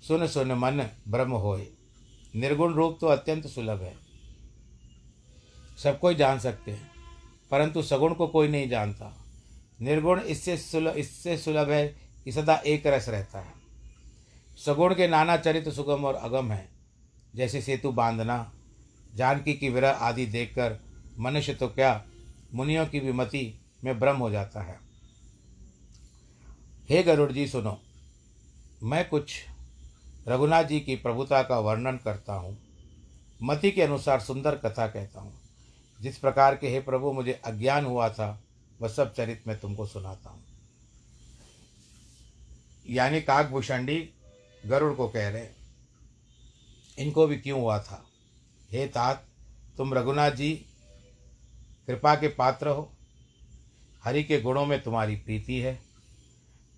सुन 0.02 0.26
सुन 0.26 0.52
मन 0.52 0.86
ब्रह्म 1.08 1.32
होए 1.32 1.66
निर्गुण 2.34 2.74
रूप 2.74 2.98
तो 3.00 3.06
अत्यंत 3.06 3.46
सुलभ 3.46 3.82
है। 3.82 3.94
सब 5.78 5.98
कोई 6.00 6.14
जान 6.14 6.38
सकते 6.38 6.70
हैं, 6.70 6.90
परंतु 7.50 7.82
सगुण 7.82 8.14
को 8.14 8.26
कोई 8.26 8.48
नहीं 8.48 8.68
जानता। 8.68 9.17
निर्गुण 9.78 10.20
इससे 10.20 10.56
सुलभ 10.56 10.96
इससे 10.96 11.36
सुलभ 11.38 11.70
है, 11.70 11.86
कि 12.24 12.32
सदा 12.32 12.54
एक 12.66 12.86
रस 12.86 13.08
रहता 13.08 13.40
है। 13.40 13.52
सगुण 14.58 14.94
के 14.94 15.08
नाना 15.08 15.36
चरित्र 15.36 15.72
सुगम 15.72 16.04
और 16.04 16.14
अगम 16.14 16.50
है, 16.52 16.68
जैसे 17.34 17.60
सेतु 17.62 17.92
बांधना, 17.92 18.52
जानकी 19.14 19.52
की 19.54 19.68
विरह 19.68 19.90
आदि 19.90 20.26
देखकर 20.26 20.78
मनुष्य 21.18 21.54
तो 21.54 21.68
क्या 21.68 22.02
मुनियों 22.54 22.86
की 22.86 23.00
भी 23.00 23.12
मति 23.12 23.60
में 23.84 23.98
भ्रम 24.00 24.16
हो 24.16 24.30
जाता 24.30 24.62
है। 24.62 24.78
हे 26.90 27.02
गरुड़ 27.02 27.30
जी, 27.32 27.46
सुनो, 27.46 27.78
मैं 28.82 29.08
कुछ 29.08 29.34
रघुनाथ 30.28 30.64
जी 30.64 30.80
की 30.80 30.96
प्रभुता 30.96 31.42
का 31.42 31.58
वर्णन 31.58 31.96
करता 31.96 32.34
हूँ। 32.34 32.56
मति 33.40 33.70
के 33.70 33.82
अनुसार 33.82 34.20
सुंदर 34.20 34.56
कथा 34.56 34.86
कहता 34.86 35.20
हूँ। 35.20 35.32
जिस 36.00 36.18
प्रकार 36.18 36.56
के 36.56 36.68
हे 36.68 36.80
प्रभु, 36.80 37.12
मुझे 37.12 37.40
अज्ञान 37.44 37.84
हुआ 37.84 38.08
था 38.08 38.28
वह 38.80 38.88
सब 38.88 39.14
चरित 39.14 39.42
मैं 39.46 39.58
तुमको 39.60 39.86
सुनाता 39.86 40.30
हूँ। 40.30 40.44
यानी 42.86 43.20
काकभूषणी 43.20 43.98
गरुड़ 44.66 44.92
को 44.94 45.08
कह 45.08 45.28
रहे, 45.28 45.46
इनको 46.98 47.26
भी 47.26 47.36
क्यों 47.36 47.60
हुआ 47.60 47.78
था? 47.78 48.04
हे 48.70 48.86
तात, 48.86 49.26
तुम 49.76 49.94
रघुनाथ 49.94 50.30
जी, 50.30 50.54
कृपा 51.86 52.14
के 52.14 52.28
पात्र 52.28 52.68
हो। 52.68 52.92
हरि 54.04 54.24
के 54.24 54.40
गुणों 54.40 54.66
में 54.66 54.82
तुम्हारी 54.82 55.16
प्रीति 55.16 55.58
है। 55.60 55.78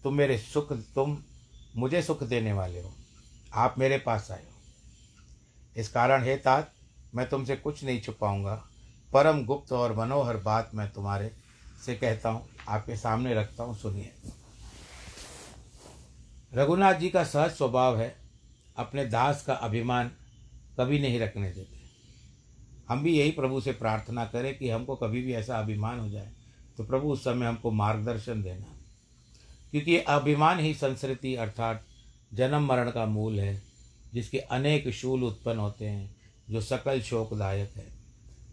तुम 0.05 0.15
मेरे 0.15 0.39
सुख, 0.39 0.73
तुम 0.73 1.23
मुझे 1.77 2.03
सुख 2.03 2.23
देने 2.23 2.53
वाले 2.53 2.81
हो। 2.81 2.93
आप 3.55 3.75
मेरे 3.79 3.99
पास 3.99 4.31
आए 4.31 4.43
हो। 4.43 5.81
इस 5.81 5.89
कारण, 5.89 6.25
हे 6.25 6.37
तात, 6.37 6.73
मैं 7.15 7.29
तुमसे 7.29 7.57
कुछ 7.57 7.85
नहीं 7.85 8.01
छुपाऊँगा। 8.01 8.55
परम 9.13 9.45
गुप्त 9.45 9.73
और 9.73 9.97
मनोहर 9.97 10.37
बात 10.37 10.71
मैं 10.75 10.91
तुम्हारे 10.93 11.33
से 11.87 11.95
कहता 11.95 12.29
हूँ, 12.29 12.49
आपके 12.69 12.97
सामने 12.97 13.35
रखता 13.35 13.65
हूँ, 13.65 13.77
सुनिए। 13.77 14.13
रघुनाथ 16.55 16.95
जी 16.95 17.09
का 17.11 17.25
सहज 17.25 17.51
स्वभाव 17.51 17.99
है, 18.01 18.15
अपने 18.77 19.05
दास 19.07 19.45
का 19.47 19.55
अभिमान 19.55 20.11
कभी 20.79 20.99
नहीं 20.99 21.21
रखने 21.21 21.51
देते। 21.51 21.79
हम 22.89 23.03
भी 23.03 23.19
यही 23.19 23.31
प्रभु 23.31 23.61
से 23.61 23.73
प्रार्थना 23.73 24.25
करें 24.25 24.57
कि 24.59 24.71
हमको 24.71 24.97
कभी 24.97 25.23
भी 25.23 25.33
ऐसा 25.33 25.59
अभिमान 25.59 25.99
हो 26.01 26.09
जाए 26.09 26.31
तो 26.77 26.85
प्रभु 26.85 27.09
उस 27.09 27.25
समय 27.25 27.47
हमको 27.47 27.71
मार्गदर्शन 27.71 28.43
देना। 28.43 28.67
क्योंकि 29.71 29.97
अभिमान 29.99 30.61
ही 30.61 30.75
संस्कृति 30.75 31.35
अर्थात 31.35 31.85
जन्म 32.35 32.67
मरण 32.67 32.91
का 32.91 33.05
मूल 33.07 33.39
है, 33.41 33.63
जिसके 34.15 34.39
अनेक 34.39 34.89
शूल 34.91 35.25
उत्पन्न 35.25 35.59
होते 35.59 35.85
हैं, 35.85 36.17
जो 36.51 36.61
सकल 36.61 37.01
शोकदायक 37.01 37.73
है। 37.77 37.87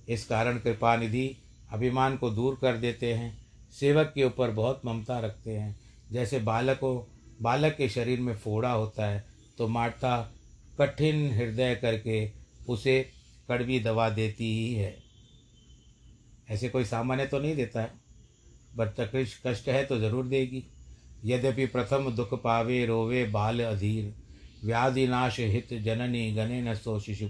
इस 0.10 0.26
कारण 0.26 0.58
कृपा 0.58 0.96
निधि 0.96 1.38
अभिमान 1.70 2.18
को 2.18 2.30
दूर 2.30 2.58
कर 2.62 2.78
देते 2.78 3.14
हैं, 3.14 3.38
सेवक 3.72 4.12
के 4.16 4.24
ऊपर 4.24 4.52
बहुत 4.52 4.82
ममता 4.86 5.20
रखते 5.20 5.52
हैं। 5.52 5.76
जैसे 6.12 6.40
बालक 6.40 6.78
को 6.78 6.96
बालक 7.42 7.76
के 7.76 7.90
शरीर 7.90 8.20
में 8.20 8.36
फोड़ा 8.36 8.72
होता 8.72 9.06
है 9.06 9.24
तो 9.58 9.68
माता 9.68 10.16
कठिन 10.80 11.32
हृदय 11.32 11.76
करके 11.76 12.30
उसे 12.70 13.00
कड़वी 13.50 13.80
दवा 13.80 14.10
देती 14.10 14.46
ही 14.58 14.74
है। 14.74 14.96
ऐसे 16.50 16.70
कोई 16.70 16.86
सामान्य 16.86 17.26
तो 17.26 17.40
नहीं 17.40 17.56
देता 17.56 17.82
है? 17.82 17.92
बट 18.76 19.00
कष्ट 19.46 19.68
है 19.70 19.84
तो 19.86 19.98
ज़रूर 20.00 20.28
देगी। 20.28 20.64
यद्यपि 21.26 21.66
प्रथम 21.66 22.10
दुख 22.12 22.34
पावे, 22.34 22.86
रोवे 22.86 23.24
बाल 23.26 23.62
अधीर। 23.62 24.14
व्याधि 24.64 25.08
नाश 25.08 25.40
हित 25.40 25.74
जननी 25.76 26.32
गणे 26.34 26.62
न 26.62 26.74
सो 26.76 27.00
शिशु 27.00 27.28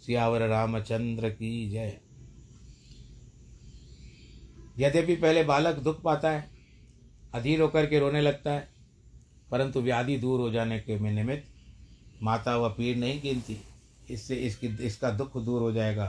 सियावर 0.00 0.46
रामचंद्र 0.48 1.28
की 1.30 1.70
जय। 1.70 1.96
यद्यपि 4.78 5.14
पहले 5.16 5.42
बालक 5.44 5.76
दुख 5.76 6.02
पाता 6.02 6.30
है, 6.30 6.44
अधीर 7.34 7.60
होकर 7.60 7.86
के 7.86 7.98
रोने 7.98 8.20
लगता 8.20 8.50
है, 8.50 8.68
परंतु 9.50 9.80
व्याधि 9.80 10.16
दूर 10.16 10.40
हो 10.40 10.50
जाने 10.50 10.78
के 10.80 10.98
में 10.98 11.10
निमित्त 11.12 12.22
माता 12.22 12.56
व 12.56 12.68
पीर 12.68 12.96
नहीं 12.96 13.20
गिनती। 13.22 13.56
इससे 14.10 14.36
इसकी, 14.36 14.66
इसका 14.66 15.10
दुख 15.10 15.36
दूर 15.36 15.60
हो 15.60 15.72
जाएगा 15.72 16.06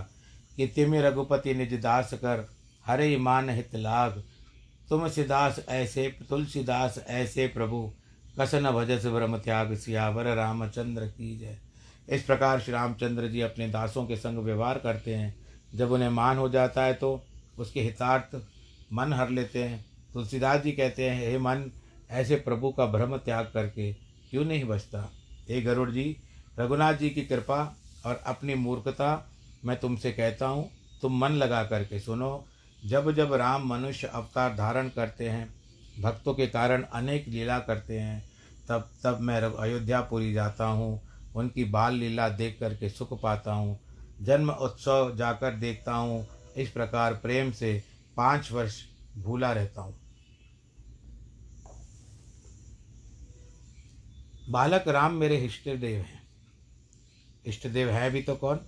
कि 0.56 0.68
तिम 0.68 0.96
रघुपति 0.96 1.54
निज 1.54 1.74
दास 1.74 2.14
कर 2.14 2.48
हरे 2.86 3.18
मान 3.18 3.50
हित 3.50 3.76
लाग। 3.76 4.24
तुम 4.90 5.08
सिदास 5.08 5.60
ऐसे, 5.70 6.08
तुलसीदास 6.30 7.04
ऐसे 7.08 7.48
प्रभु, 7.48 7.92
कसन 8.40 8.70
भजस 8.72 9.06
ब्रह्म 9.06 9.38
त्याग 9.38 9.76
सियावर 9.76 10.28
रामचंद्र 10.36 11.08
की 11.08 11.38
जय। 11.38 11.58
इस 12.10 12.24
प्रकार 12.24 12.60
श्री 12.60 12.74
रामचंद्र 12.74 13.28
जी 13.28 13.42
अपने 13.42 13.68
दासों 13.68 14.06
के 14.06 14.16
संग 14.16 14.38
व्यवहार 14.38 14.78
करते 14.78 15.16
हैं। 15.16 15.36
जब 15.76 15.92
उन्हें 15.92 16.10
मान 16.10 16.38
हो 16.38 16.50
जाता 16.50 16.84
है 16.84 16.94
तो 16.94 17.22
उसके 17.60 17.82
हितार्थ 17.82 18.36
मन 18.94 19.14
हर 19.14 19.30
लेते 19.30 19.64
हैं। 19.64 19.86
तुलसीदास 20.14 20.62
जी 20.62 20.72
कहते 20.72 21.10
हैं, 21.10 21.28
हे 21.28 21.38
मन, 21.38 21.72
ऐसे 22.12 22.36
प्रभु 22.36 22.72
का 22.72 22.86
भ्रम 22.86 23.18
त्याग 23.18 23.52
करके 23.54 23.94
क्यों 24.30 24.46
नहीं 24.46 24.66
बचता? 24.66 25.12
हे 25.50 25.62
गरुड़ 25.62 25.92
जी, 25.92 26.18
रघुनाथ 26.60 26.94
जी 26.94 27.10
की 27.10 27.22
कृपा 27.22 27.76
और 28.06 28.24
अपनी 28.26 28.56
मूर्खता 28.56 29.30
मैं 29.66 29.80
तुमसे 29.80 30.12
कहता 30.12 30.48
हूँ। 30.48 30.70
तुम 31.02 31.18
मन 31.18 31.30
लगा 31.30 31.64
करके 31.64 32.00
सुनो। 32.00 32.46
जब 32.86 33.12
जब 33.12 33.34
राम 33.34 33.68
मनुष्य 33.68 34.08
अवतार 34.08 34.56
धारण 34.56 34.90
करते 34.90 35.30
हैं, 35.30 35.54
भक्तों 36.02 36.34
के 36.34 36.48
कारण 36.48 36.84
अनेक 36.84 37.28
लीला 37.28 37.60
करते 37.60 38.00
हैं, 38.00 38.24
तब 38.70 38.90
तब 39.04 39.20
मैं 39.20 39.42
अयोध्यापुरी 39.42 40.34
जाता 40.34 40.66
हूँ। 40.66 41.02
उनकी 41.36 41.64
बाल 41.64 41.94
लीला 41.94 42.30
देख 42.30 42.58
करके 42.60 42.90
सुख 42.90 43.22
पाता 43.22 43.54
हूँ। 43.54 43.80
जन्म 44.22 44.52
उत्सव 44.52 45.16
जाकर 45.16 45.52
देखता 45.52 45.94
हूँ। 45.94 46.28
इस 46.58 46.70
प्रकार 46.70 47.14
प्रेम 47.14 47.52
से 47.52 47.84
पाँच 48.20 48.52
वर्ष 48.52 48.84
भूला 49.18 49.52
रहता 49.54 49.82
हूँ। 49.82 49.96
बालक 54.50 54.88
राम 54.88 55.14
मेरे 55.14 55.38
इष्ट 55.38 55.64
देव 55.64 56.02
हैं। 56.02 56.28
इष्ट 57.46 57.68
देव 57.68 57.90
है 57.90 58.12
भी 58.12 58.22
तो 58.22 58.36
कौन? 58.36 58.60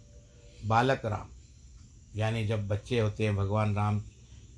बालक 0.66 1.06
राम। 1.06 1.30
यानी 2.20 2.48
जब 2.48 2.68
बच्चे 2.68 3.00
होते 3.00 3.24
हैं, 3.24 3.36
भगवान 3.36 3.76
राम 3.76 4.02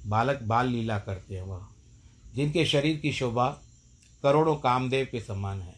बालक 0.05 0.43
बाल 0.43 0.67
लीला 0.67 0.99
करते 0.99 1.35
हैं 1.35 1.43
वह। 1.43 1.67
जिनके 2.35 2.65
शरीर 2.65 2.97
की 2.97 3.11
शोभा 3.11 3.49
करोड़ों 4.23 4.55
कामदेव 4.55 5.07
के 5.11 5.21
समान 5.21 5.61
है 5.61 5.75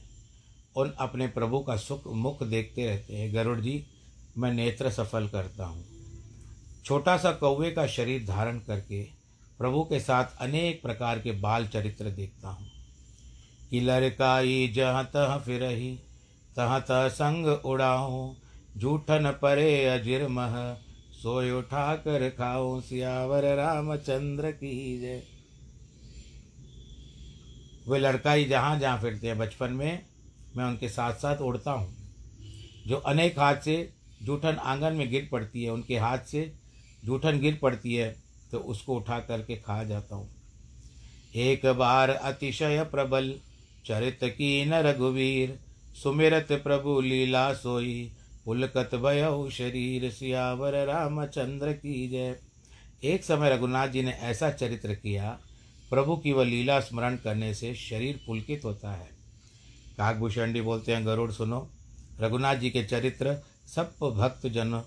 उन 0.75 0.89
अपने 0.89 1.28
प्रभु 1.28 1.60
का 1.60 1.78
सुख 1.78 2.08
मुख 2.08 2.43
देखते 2.43 2.86
रहते 2.86 3.15
हैं। 3.15 3.34
गरुड़ 3.34 3.60
जी, 3.60 3.88
मैं 4.38 4.54
नेत्र 4.54 4.91
सफल 4.91 5.28
करता 5.28 5.65
हूँ। 5.65 5.94
छोटा 6.86 7.17
सा 7.17 7.32
कौवे 7.32 7.71
का 7.71 7.88
शरीर 7.88 8.26
धारण 8.26 8.60
करके 8.60 9.04
प्रभु 9.58 9.84
के 9.84 10.00
साथ 10.00 10.26
अनेक 10.39 10.82
प्रकार 10.82 11.19
के 11.19 11.32
बाल 11.32 11.67
चरित्र 11.67 12.06
देखता 12.06 12.50
हूँ। 12.50 12.67
कि 13.69 13.80
लड़काई 13.80 14.67
जहाँ 14.76 15.06
तह 15.06 15.38
फिर 15.38 15.62
तह 16.56 16.80
तह 16.80 17.08
संग 17.08 17.48
उड़ाऊँ, 17.48 18.36
जूठन 18.78 19.32
परे 19.41 19.86
अजिर 19.86 20.28
मह 20.28 20.74
सोय 21.24 21.52
उठा 21.52 21.95
कर 21.95 22.30
खाओ 22.30 22.82
सियावर 22.82 23.56
रामचंद्र 23.56 24.52
की 24.52 25.00
जय। 25.00 25.24
वे 27.88 28.00
लड़काई 28.00 28.45
जहाँ 28.45 28.80
जहाँ 28.80 29.02
फिरते 29.02 29.28
हैं, 29.28 29.38
बचपन 29.38 29.71
में 29.71 30.06
मैं 30.58 30.65
उनके 30.65 30.89
साथ 30.89 31.13
साथ 31.13 31.38
उड़ता 31.38 31.71
हूँ। 31.71 31.95
जो 32.88 32.95
अनेक 32.95 33.39
हाथ 33.39 33.56
से 33.56 33.93
जूठन 34.24 34.56
आँगन 34.56 34.93
में 34.93 35.10
गिर 35.10 35.30
पड़ती 35.32 35.63
है, 35.63 35.69
उनके 35.69 35.98
हाथ 35.98 36.19
से 36.19 36.64
जूठन 37.06 37.39
गिर 37.39 37.60
पड़ती 37.62 37.96
है 37.96 38.15
तो 38.52 38.60
उसको 38.60 38.96
उठा 38.96 39.20
करके 39.20 39.56
खा 39.58 39.84
जाता 39.84 40.15
हूँ। 40.15 40.30
एक 41.36 41.65
बार 41.78 42.10
अतिशय 42.10 42.84
प्रबल 42.91 43.34
चरित 43.86 44.20
की 44.24 44.65
न 44.65 44.74
रघुवीर, 44.84 45.58
सुमिरत 45.96 46.52
प्रभु 46.63 47.00
लीला 47.02 47.54
सोई, 47.54 48.12
पुलकत 48.46 48.96
भय 48.96 49.50
शरीर, 49.52 50.10
सियावर 50.12 50.86
रामचंद्र 50.86 51.74
की 51.74 52.08
जय। 52.10 52.36
एक 53.04 53.24
समय 53.24 53.50
रघुनाथ 53.50 53.88
जी 53.88 54.02
ने 54.04 54.12
ऐसा 54.12 54.50
चरित्र 54.52 54.94
किया, 54.94 55.38
प्रभु 55.89 56.15
की 56.15 56.32
वह 56.32 56.46
लीला 56.46 56.80
स्मरण 56.80 57.15
करने 57.15 57.54
से 57.54 57.74
शरीर 57.76 58.20
पुलकित 58.28 58.65
होता 58.65 58.91
है। 58.91 59.10
काकभूषण 59.98 60.54
जी 60.54 60.62
बोलते 60.62 60.94
हैं, 60.94 61.06
गरुड़ 61.06 61.32
सुनो, 61.32 61.68
रघुनाथ 62.22 62.56
जी 62.56 62.70
के 62.70 62.84
चरित्र 62.84 63.38
सब 63.68 63.96
भक्त 64.18 64.48
जन 64.48 64.82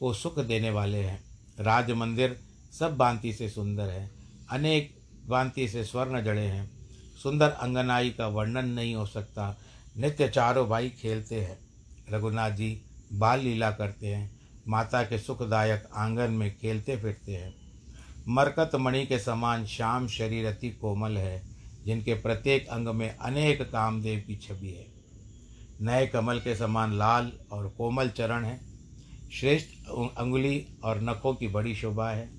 को 0.00 0.12
सुख 0.14 0.38
देने 0.40 0.70
वाले 0.70 0.98
हैं। 0.98 1.31
राज 1.62 1.90
मंदिर 1.90 2.40
सब 2.78 2.96
भांति 2.96 3.32
से 3.32 3.48
सुंदर 3.48 3.90
है। 3.90 4.10
अनेक 4.50 4.98
भांति 5.28 5.68
से 5.68 5.84
स्वर्ण 5.84 6.24
जड़े 6.24 6.46
हैं। 6.46 6.70
सुंदर 7.22 7.50
अंगनाई 7.50 8.10
का 8.10 8.26
वर्णन 8.26 8.64
नहीं 8.64 8.94
हो 8.94 9.06
सकता। 9.06 9.58
नित्य 9.98 10.28
चारों 10.28 10.68
भाई 10.68 10.90
खेलते 10.90 11.40
हैं। 11.40 11.58
रघुनाथ 12.10 12.50
जी 12.50 12.82
बाल 13.12 13.40
लीला 13.40 13.70
करते 13.70 14.06
हैं। 14.06 14.40
माता 14.68 15.02
के 15.02 15.18
सुखदायक 15.18 15.88
आँगन 15.94 16.30
में 16.30 16.58
खेलते 16.58 16.96
फिरते 16.96 17.32
हैं। 17.32 17.54
मरकत 18.28 18.70
मणि 18.74 19.06
के 19.06 19.18
समान 19.18 19.66
श्याम 19.66 20.08
शरीर 20.08 20.46
अति 20.46 20.70
कोमल 20.70 21.18
है, 21.18 21.42
जिनके 21.86 22.14
प्रत्येक 22.14 22.68
अंग 22.68 22.88
में 22.88 23.16
अनेक 23.16 23.62
कामदेव 23.62 24.24
की 24.26 24.36
छवि 24.36 24.70
है। 24.70 24.86
नए 25.80 26.06
कमल 26.06 26.38
के 26.38 26.56
समान 26.56 26.98
लाल 26.98 27.32
और 27.52 27.68
कोमल 27.68 28.08
चरण 28.08 28.44
है। 28.44 28.71
श्रेष्ठ 29.40 29.88
अंगुली 30.18 30.66
और 30.84 31.00
नखों 31.00 31.34
की 31.34 31.48
बड़ी 31.48 31.74
शोभा 31.74 32.10
है। 32.10 32.30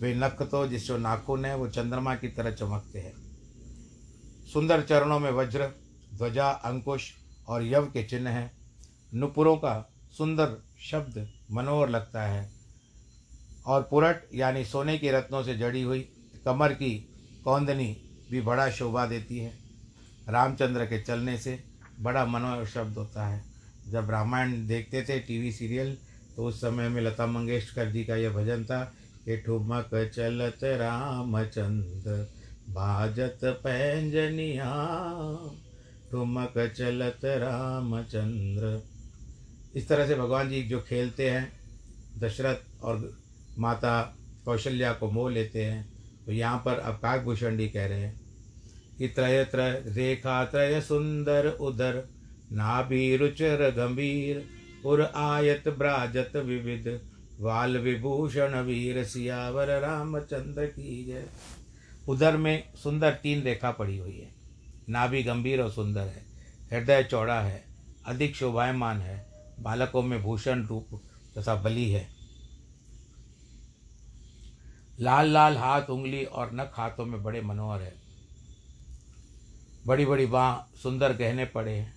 वे 0.00 0.14
नख 0.14 0.42
तो 0.42 0.66
जिस 0.68 0.86
जो 0.86 0.98
नाखून 0.98 1.44
है, 1.44 1.56
वो 1.56 1.68
चंद्रमा 1.68 2.14
की 2.14 2.28
तरह 2.28 2.50
चमकते 2.50 2.98
हैं। 2.98 3.14
सुंदर 4.52 4.82
चरणों 4.82 5.18
में 5.18 5.30
वज्र, 5.30 5.68
ध्वजा, 6.14 6.48
अंकुश 6.48 7.12
और 7.48 7.64
यव 7.64 7.82
के 7.82 8.04
चिन्ह 8.04 8.30
हैं। 8.30 8.52
नुपुरों 9.14 9.56
का 9.56 9.92
सुंदर 10.18 10.56
शब्द 10.90 11.32
मनोहर 11.50 11.88
लगता 11.88 12.22
है 12.22 12.50
और 13.66 13.82
पुरट, 13.82 14.28
यानी 14.34 14.64
सोने 14.64 14.98
के 14.98 15.12
रत्नों 15.12 15.42
से 15.42 15.56
जड़ी 15.58 15.82
हुई 15.82 16.00
कमर 16.44 16.72
की 16.72 17.08
कौंदनी 17.44 17.96
भी 18.30 18.40
बड़ा 18.40 18.70
शोभा 18.70 19.06
देती 19.06 19.38
है। 19.38 19.58
रामचंद्र 20.28 20.84
के 20.84 21.02
चलने 21.02 21.38
से 21.38 21.64
बड़ा 22.00 22.26
मनोहर 22.26 22.66
शब्द 22.66 22.98
होता 22.98 23.26
है। 23.26 23.44
जब 23.88 24.10
रामायण 24.10 24.66
देखते 24.66 25.02
थे, 25.02 25.18
टीवी 25.18 25.52
सीरियल 25.52 25.98
तो 26.36 26.44
उस 26.44 26.60
समय 26.60 26.88
में 26.88 27.00
लता 27.02 27.26
मंगेशकर 27.26 27.90
जी 27.90 28.04
का 28.04 28.16
यह 28.16 28.30
भजन 28.30 28.64
था 28.64 28.82
कि 29.24 29.36
ठुमक 29.36 29.90
चलत 30.14 30.64
रामचंद्र 30.64 32.26
भाजत 32.68 33.40
पैंजनिया, 33.64 34.72
ठुमक 36.10 36.58
चलत 36.76 37.24
रामचंद्र। 37.24 38.80
इस 39.74 39.88
तरह 39.88 40.06
से 40.06 40.14
भगवान 40.14 40.48
जी 40.50 40.62
जो 40.62 40.80
खेलते 40.80 41.30
हैं, 41.30 41.52
दशरथ 42.18 42.84
और 42.84 43.10
माता 43.58 44.00
कौशल्या 44.44 44.92
को 44.92 45.10
मोह 45.10 45.30
लेते 45.30 45.64
हैं 45.64 45.84
तो 46.26 46.32
यहाँ 46.32 46.58
पर 46.58 46.78
अब 46.78 46.94
काकभूषण 46.94 47.56
जी 47.56 47.68
कह 47.68 47.86
रहे 47.86 48.00
हैं 48.00 48.20
कि 48.98 49.08
त्रय 49.08 49.44
त्रय 49.44 49.82
रेखा 49.86 50.44
त्रय 50.44 50.80
सुंदर 50.80 51.46
उदर 51.60 52.02
नाभि 52.52 53.16
रुचर 53.16 53.70
गंभीर 53.70 54.44
उर 54.86 55.02
आयत 55.02 55.68
ब्राजत 55.68 56.36
विविध। 56.36 57.00
वाल 57.40 57.78
विभूषण 57.78 58.60
वीर 58.60 59.04
सियावर 59.04 59.80
रामचंद्र 59.80 60.66
की 60.66 61.04
जय। 61.04 61.26
उधर 62.08 62.36
में 62.36 62.74
सुंदर 62.74 63.10
तीन 63.14 63.42
रेखा 63.42 63.70
पड़ी 63.70 63.98
हुई 63.98 64.18
है। 64.18 64.30
नाभि 64.88 65.22
गंभीर 65.22 65.62
और 65.62 65.70
सुंदर 65.70 66.00
है। 66.00 66.24
हृदय 66.72 67.02
चौड़ा 67.02 67.40
है। 67.40 67.64
अधिक 68.06 68.36
शोभायमान 68.36 69.00
है। 69.00 69.26
बालकों 69.60 70.02
में 70.02 70.22
भूषण 70.22 70.66
रूप 70.66 71.02
तथा 71.38 71.54
बलि 71.54 71.90
है। 71.90 72.08
लाल 75.00 75.28
लाल 75.28 75.56
हाथ, 75.56 75.82
उंगली 75.82 76.24
और 76.24 76.50
नख 76.52 76.72
हाथों 76.74 77.04
में 77.04 77.22
बड़े 77.22 77.40
मनोहर 77.40 77.82
है। 77.82 77.94
बड़ी 79.86 80.04
बड़ी 80.04 80.26
बाँ 80.26 80.70
सुंदर 80.82 81.12
गहने 81.12 81.44
पड़े 81.44 81.72
हैं। 81.72 81.94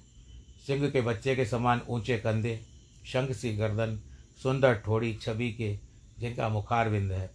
सिंह 0.67 0.89
के 0.89 1.01
बच्चे 1.01 1.35
के 1.35 1.45
समान 1.45 1.81
ऊँचे 1.89 2.17
कंधे 2.17 2.68
शंख 3.05 3.31
सी 3.31 3.53
गर्दन, 3.53 4.01
सुंदर 4.43 4.75
ठोड़ी 4.75 5.13
छवि 5.13 5.51
के, 5.51 5.79
जिनका 6.19 6.49
मुखारविंद 6.49 7.11
है। 7.11 7.27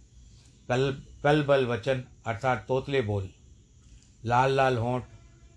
कल 0.69 1.03
कल 1.23 1.43
बल 1.43 1.65
वचन, 1.65 2.03
अर्थात 2.25 2.65
तोतले 2.67 3.01
बोल। 3.01 3.29
लाल 4.25 4.51
लाल 4.51 4.77
होंठ, 4.77 5.03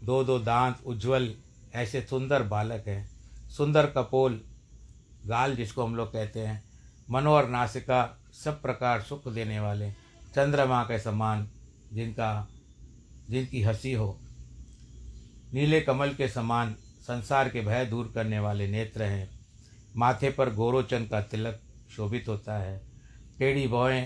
दो 0.02 0.24
दो 0.24 0.38
दांत 0.38 0.78
उज्जवल, 0.86 1.34
ऐसे 1.74 2.02
सुंदर 2.02 2.42
बालक 2.42 2.84
हैं। 2.88 3.10
सुंदर 3.50 3.86
कपोल, 3.86 4.44
गाल 5.26 5.56
जिसको 5.56 5.84
हम 5.84 5.96
लोग 5.96 6.12
कहते 6.12 6.40
हैं, 6.40 6.64
मनोहर 7.10 7.48
नासिका, 7.48 8.18
सब 8.44 8.62
प्रकार 8.62 9.00
सुख 9.00 9.28
देने 9.28 9.60
वाले, 9.60 9.90
चंद्रमा 10.34 10.82
के 10.82 10.98
समान, 10.98 11.48
जिनका, 11.92 12.48
जिनकी 13.30 13.62
हँसी 13.62 13.92
हो। 13.92 14.20
नीले 15.54 15.80
कमल 15.80 16.08
के 16.08 16.28
समान, 16.28 16.74
संसार 16.80 17.48
के 17.48 17.60
भय 17.60 17.86
दूर 17.86 18.12
करने 18.14 18.38
वाले 18.38 18.68
नेत्र 18.68 19.02
हैं। 19.02 19.37
माथे 19.96 20.30
पर 20.30 20.54
गोरोचन 20.54 21.06
का 21.06 21.20
तिलक 21.20 21.60
शोभित 21.90 22.28
होता 22.28 22.58
है। 22.58 22.86
टेढ़ी 23.38 23.68
भौएँ 23.68 24.04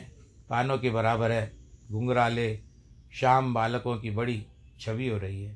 कानों 0.49 0.79
के 0.79 0.91
बराबर 0.91 1.33
है। 1.33 1.53
घुंघराले 1.91 2.61
शाम 3.13 3.55
बालकों 3.55 3.99
की 3.99 4.11
बड़ी 4.11 4.47
छवि 4.81 5.09
हो 5.09 5.19
रही 5.19 5.43
है। 5.43 5.55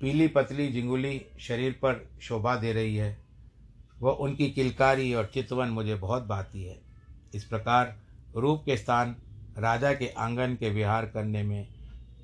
पीली 0.00 0.28
पतली 0.28 0.68
जिंगुली 0.68 1.26
शरीर 1.40 1.72
पर 1.72 2.10
शोभा 2.20 2.56
दे 2.56 2.72
रही 2.72 2.96
है। 2.96 3.24
वह 4.00 4.12
उनकी 4.12 4.50
किलकारी 4.50 5.14
और 5.14 5.30
चितवन 5.34 5.68
मुझे 5.68 5.94
बहुत 5.94 6.22
भाती 6.22 6.64
है। 6.64 6.82
इस 7.34 7.44
प्रकार 7.44 8.00
रूप 8.36 8.62
के 8.64 8.76
स्थान, 8.76 9.16
राजा 9.58 9.94
के 9.94 10.08
आँगन 10.08 10.54
के 10.54 10.70
विहार 10.70 11.06
करने 11.06 11.42
में 11.42 11.68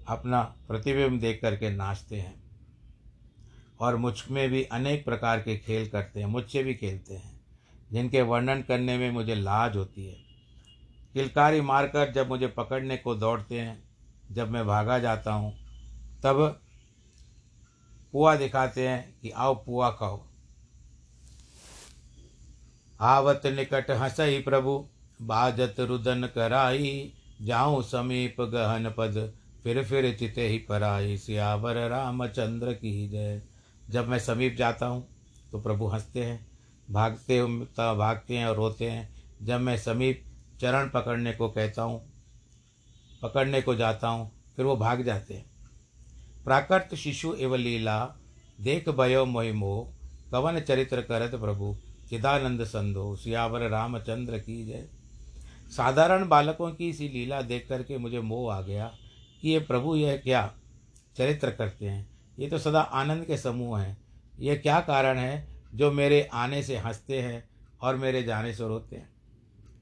अपना 0.09 0.43
प्रतिबिंब 0.43 1.21
देख 1.21 1.41
करके 1.43 1.71
नाचते 1.71 2.17
हैं। 2.17 2.48
और 3.81 3.97
मुझमें 3.97 4.51
भी 4.51 4.63
अनेक 4.63 5.05
प्रकार 5.05 5.41
के 5.41 5.57
खेल 5.57 5.89
करते 5.89 6.21
हैं, 6.21 6.27
मुझसे 6.27 6.63
भी 6.63 6.75
खेलते 6.75 7.15
हैं, 7.15 7.41
जिनके 7.93 8.23
वर्णन 8.23 8.63
करने 8.63 8.99
में 8.99 9.11
मुझे 9.11 9.35
लाज 9.35 9.77
होती 9.77 10.07
है। 10.07 10.17
किलकारी 11.15 11.61
मारकर 11.61 12.13
जब 12.13 12.29
मुझे 12.29 12.47
पकड़ने 12.47 12.97
को 12.97 13.15
दौड़ते 13.15 13.61
हैं, 13.61 13.83
जब 14.33 14.51
मैं 14.51 14.67
भागा 14.67 14.99
जाता 14.99 15.33
हूँ, 15.33 15.53
तब 16.23 16.61
पुआ 18.13 18.37
दिखाते 18.37 18.89
हैं 18.89 19.19
कि 19.23 19.31
आओ 19.31 19.55
पुआ 19.55 19.91
खाओ। 19.91 20.23
आवत 23.01 23.43
निकट 23.47 23.91
हंसई 23.91 24.39
प्रभु, 24.39 24.89
बाजत 25.23 25.77
रुदन 25.81 26.27
कराई, 26.27 27.13
जाऊँ 27.43 27.83
समीप 27.83 28.41
गहन 28.41 28.95
पद, 28.99 29.35
फिर 29.63 29.85
फिर 29.85 30.17
चिते 30.17 30.49
ही 30.49 30.59
पराई, 30.59 31.17
सियावर 31.17 31.89
रामचंद्र 31.89 32.73
की 32.73 33.09
जय। 33.09 33.43
जब 33.91 34.09
मैं 34.09 34.19
समीप 34.19 34.57
जाता 34.57 34.87
हूँ 34.87 35.07
तो 35.53 35.61
प्रभु 35.61 35.87
हँसते 35.87 36.25
हैं, 36.25 36.47
भागते 36.91 37.43
भागते 37.77 38.37
हैं 38.39 38.47
और 38.47 38.57
रोते 38.57 38.91
हैं। 38.91 39.09
जब 39.43 39.61
मैं 39.61 39.77
समीप 39.77 40.25
चरण 40.61 40.89
पकड़ने 40.89 41.33
को 41.33 41.49
कहता 41.49 41.83
हूँ, 41.83 42.01
पकड़ने 43.23 43.63
को 43.63 43.75
जाता 43.75 44.09
हूँ, 44.09 44.31
फिर 44.57 44.67
वो 44.67 44.77
भाग 44.77 45.03
जाते 45.03 45.35
हैं। 45.35 45.45
प्राकृत 46.45 46.95
शिशु 46.95 47.35
एव 47.35 47.55
लीला, 47.55 47.99
देख 48.61 48.89
भयो 48.89 49.25
मोहिमो 49.27 49.95
कवन 50.33 50.61
चरित्र 50.61 51.03
करत 51.03 51.35
प्रभु, 51.35 51.77
चिदानंद 52.11 52.65
संदो 52.65 53.15
सियावर 53.17 53.69
रामचंद्र 53.69 54.39
की 54.39 54.65
जय। 54.67 54.89
साधारण 55.71 56.29
बालकों 56.29 56.71
की 56.71 56.89
इसी 56.89 57.09
लीला 57.09 57.41
देख 57.43 57.67
करके 57.69 57.99
मुझे 57.99 58.21
मोह 58.21 58.55
आ 58.55 58.61
गया 58.61 58.93
कि 59.43 59.51
ये 59.51 59.59
प्रभु 59.61 59.97
यह 59.97 60.17
क्या 60.17 60.55
चरित्र 61.17 61.51
करते 61.51 61.87
हैं। 61.87 62.18
ये 62.39 62.49
तो 62.49 62.59
सदा 62.59 62.81
आनंद 62.81 63.25
के 63.25 63.37
समूह 63.37 63.81
हैं। 63.81 63.99
यह 64.39 64.57
क्या 64.57 64.81
कारण 64.81 65.19
है 65.19 65.63
जो 65.75 65.93
मेरे 65.93 66.29
आने 66.33 66.63
से 66.63 66.77
हँसते 66.77 67.23
हैं 67.23 67.49
और 67.81 67.97
मेरे 67.97 68.23
जाने 68.23 68.55
से 68.55 68.69
रोते 68.69 68.97
हैं? 68.97 69.11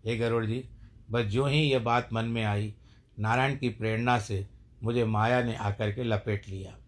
हे 0.06 0.16
गरुड़ 0.16 0.46
जी, 0.46 0.68
बस 1.10 1.22
जो 1.22 1.46
ही 1.46 1.60
ये 1.60 1.78
बात 1.78 2.08
मन 2.12 2.24
में 2.24 2.44
आई, 2.44 2.74
नारायण 3.18 3.58
की 3.58 3.68
प्रेरणा 3.68 4.18
से 4.18 4.48
मुझे 4.82 5.04
माया 5.04 5.42
ने 5.42 5.56
आकर 5.56 5.92
के 5.92 6.02
लपेट 6.02 6.48
लिया। 6.48 6.78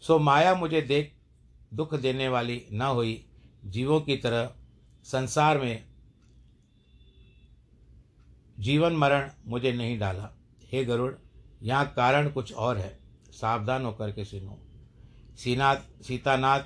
सो 0.00 0.18
माया 0.18 0.54
मुझे 0.54 0.82
देख, 0.82 1.14
दुख 1.74 1.94
देने 1.94 2.28
वाली 2.28 2.66
न 2.72 2.82
हुई, 2.82 3.26
जीवों 3.64 4.00
की 4.00 4.16
तरह 4.16 4.54
संसार 5.04 5.58
में 5.58 5.84
जीवन 8.58 8.92
मरण 8.92 9.30
मुझे 9.46 9.72
नहीं 9.72 9.98
डाला। 9.98 10.30
हे 10.72 10.84
गरुड़, 10.84 11.14
यहाँ 11.62 11.92
कारण 11.96 12.28
कुछ 12.28 12.52
और 12.52 12.78
है। 12.78 12.98
सावधान 13.30 13.84
होकर 13.84 14.12
के 14.12 14.24
सुनो। 14.24 14.58
सीनाथ 15.36 15.76
सीतानाथ 16.02 16.60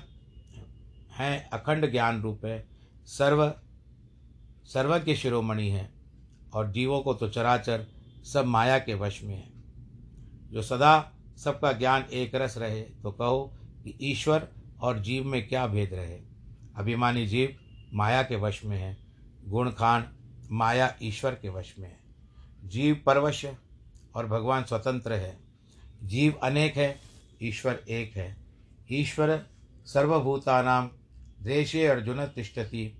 हैं, 1.11 1.49
अखंड 1.49 1.91
ज्ञान 1.91 2.21
रूप 2.21 2.45
है। 2.45 2.67
सर्व 3.05 3.53
सर्व 4.65 4.99
के 4.99 5.15
शिरोमणि 5.15 5.69
है 5.69 5.89
और 6.53 6.71
जीवों 6.71 6.99
को 7.01 7.13
तो 7.13 7.29
चराचर 7.29 7.85
सब 8.23 8.45
माया 8.45 8.79
के 8.79 8.93
वश 8.93 9.23
में 9.23 9.35
है। 9.35 9.51
जो 10.51 10.61
सदा 10.61 11.11
सबका 11.37 11.71
ज्ञान 11.71 12.05
एक 12.13 12.35
रस 12.35 12.57
रहे 12.57 12.81
तो 12.81 13.11
कहो 13.11 13.53
कि 13.83 13.97
ईश्वर 14.01 14.47
और 14.81 14.99
जीव 14.99 15.25
में 15.25 15.47
क्या 15.47 15.67
भेद 15.67 15.93
रहे। 15.93 16.19
अभिमानी 16.75 17.25
जीव 17.27 17.55
माया 17.93 18.23
के 18.23 18.35
वश 18.35 18.63
में 18.65 18.77
है 18.77 18.97
गुण 19.47 19.71
खान 19.71 20.09
माया 20.51 20.95
ईश्वर 21.03 21.31
के 21.31 21.49
वश 21.49 21.73
में 21.79 21.87
है। 21.87 21.99
जीव 22.63 23.01
परवश 23.05 23.45
और 24.15 24.27
भगवान 24.27 24.63
स्वतंत्र 24.63 25.13
है। 25.13 25.37
जीव 26.03 26.39
अनेक 26.43 26.77
है, 26.77 26.99
ईश्वर 27.43 27.83
एक 27.89 28.17
है। 28.17 28.48
ईश्वर 28.89 29.39
सर्वभूतानाम 29.85 30.89
देशे 31.43 31.85
अर्जुन 31.87 32.25
तिष्ठति 32.25 32.91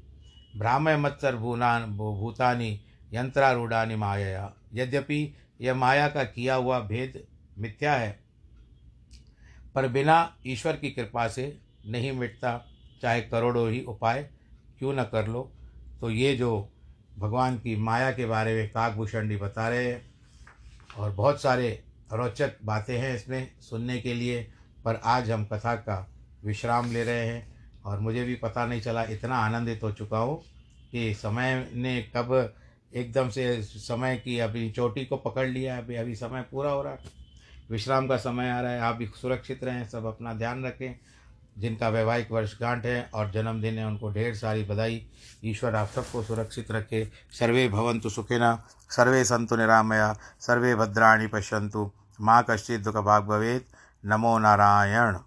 मत्सर 0.55 1.35
भूनान 1.35 1.83
भूतानि, 1.97 2.79
यंत्रारूढ़ानि 3.13 3.95
माया 3.95 4.51
यद्यपि 4.73 5.35
यह 5.61 5.73
माया 5.75 6.07
का 6.07 6.23
किया 6.25 6.55
हुआ 6.55 6.79
भेद 6.81 7.21
मिथ्या 7.57 7.93
है, 7.93 8.19
पर 9.75 9.87
बिना 9.87 10.17
ईश्वर 10.47 10.75
की 10.75 10.89
कृपा 10.91 11.27
से 11.27 11.57
नहीं 11.85 12.11
मिटता। 12.11 12.57
चाहे 13.01 13.21
करोड़ों 13.21 13.69
ही 13.71 13.81
उपाय 13.83 14.21
क्यों 14.79 14.93
न 14.93 15.03
कर 15.03 15.27
लो 15.27 15.51
तो 16.01 16.09
ये 16.09 16.35
जो 16.35 16.69
भगवान 17.19 17.57
की 17.57 17.75
माया 17.77 18.11
के 18.11 18.25
बारे 18.25 18.55
में 18.55 18.69
काकभूषण 18.69 19.29
जी 19.29 19.37
बता 19.37 19.67
रहे 19.69 19.85
हैं, 19.85 20.01
और 20.97 21.11
बहुत 21.11 21.41
सारे 21.41 21.69
रोचक 22.13 22.53
बातें 22.65 22.97
हैं 22.97 23.15
इसमें 23.15 23.51
सुनने 23.61 23.99
के 24.01 24.13
लिए। 24.13 24.41
पर 24.85 25.01
आज 25.03 25.31
हम 25.31 25.45
कथा 25.45 25.75
का 25.75 26.07
विश्राम 26.45 26.91
ले 26.91 27.03
रहे 27.03 27.25
हैं 27.27 27.47
और 27.85 27.99
मुझे 27.99 28.23
भी 28.23 28.35
पता 28.35 28.65
नहीं 28.65 28.81
चला, 28.81 29.03
इतना 29.03 29.35
आनंदित 29.35 29.83
हो 29.83 29.91
चुका 29.91 30.17
हूँ 30.17 30.41
कि 30.91 31.13
समय 31.13 31.71
ने 31.73 32.01
कब 32.15 32.53
एकदम 32.93 33.29
से 33.29 33.63
समय 33.63 34.17
की 34.17 34.39
अभी 34.39 34.71
चोटी 34.71 35.05
को 35.05 35.17
पकड़ 35.17 35.47
लिया, 35.47 35.77
अभी 35.77 35.95
अभी 35.95 36.15
समय 36.15 36.41
पूरा 36.41 36.71
हो 36.71 36.81
रहा 36.81 36.93
है। 36.93 36.99
विश्राम 37.71 38.07
का 38.07 38.17
समय 38.17 38.49
आ 38.49 38.61
रहा 38.61 38.71
है, 38.71 38.79
आप 38.79 38.95
भी 38.95 39.05
सुरक्षित 39.21 39.63
रहें, 39.63 39.89
सब 39.89 40.05
अपना 40.05 40.33
ध्यान 40.33 40.65
रखें। 40.65 40.99
जिनका 41.57 41.89
वैवाहिक 41.89 42.31
वर्षगांठ 42.31 42.85
है 42.85 43.09
और 43.13 43.31
जन्मदिन 43.31 43.77
है, 43.77 43.85
उनको 43.85 44.11
ढेर 44.11 44.35
सारी 44.35 44.63
बधाई। 44.63 45.07
ईश्वर 45.45 45.75
आप 45.75 45.87
सबको 45.87 46.23
सुरक्षित 46.23 46.71
रखे। 46.71 47.11
सर्वे 47.31 47.67
भवंतु 47.69 48.09
सुखिना, 48.09 48.65
सर्वे 48.89 49.23
संतु 49.23 49.55
निरामया, 49.55 50.15
सर्वे 50.39 50.75
भद्राणी 50.75 51.27
पश्यंतु 51.27 51.91
माँ 52.21 52.45
कश्चित 52.49 52.81
दुख 52.81 52.95
भाग 52.95 53.23
भवेद 53.23 53.61
नमो 54.03 54.37
नारायण। 54.39 55.17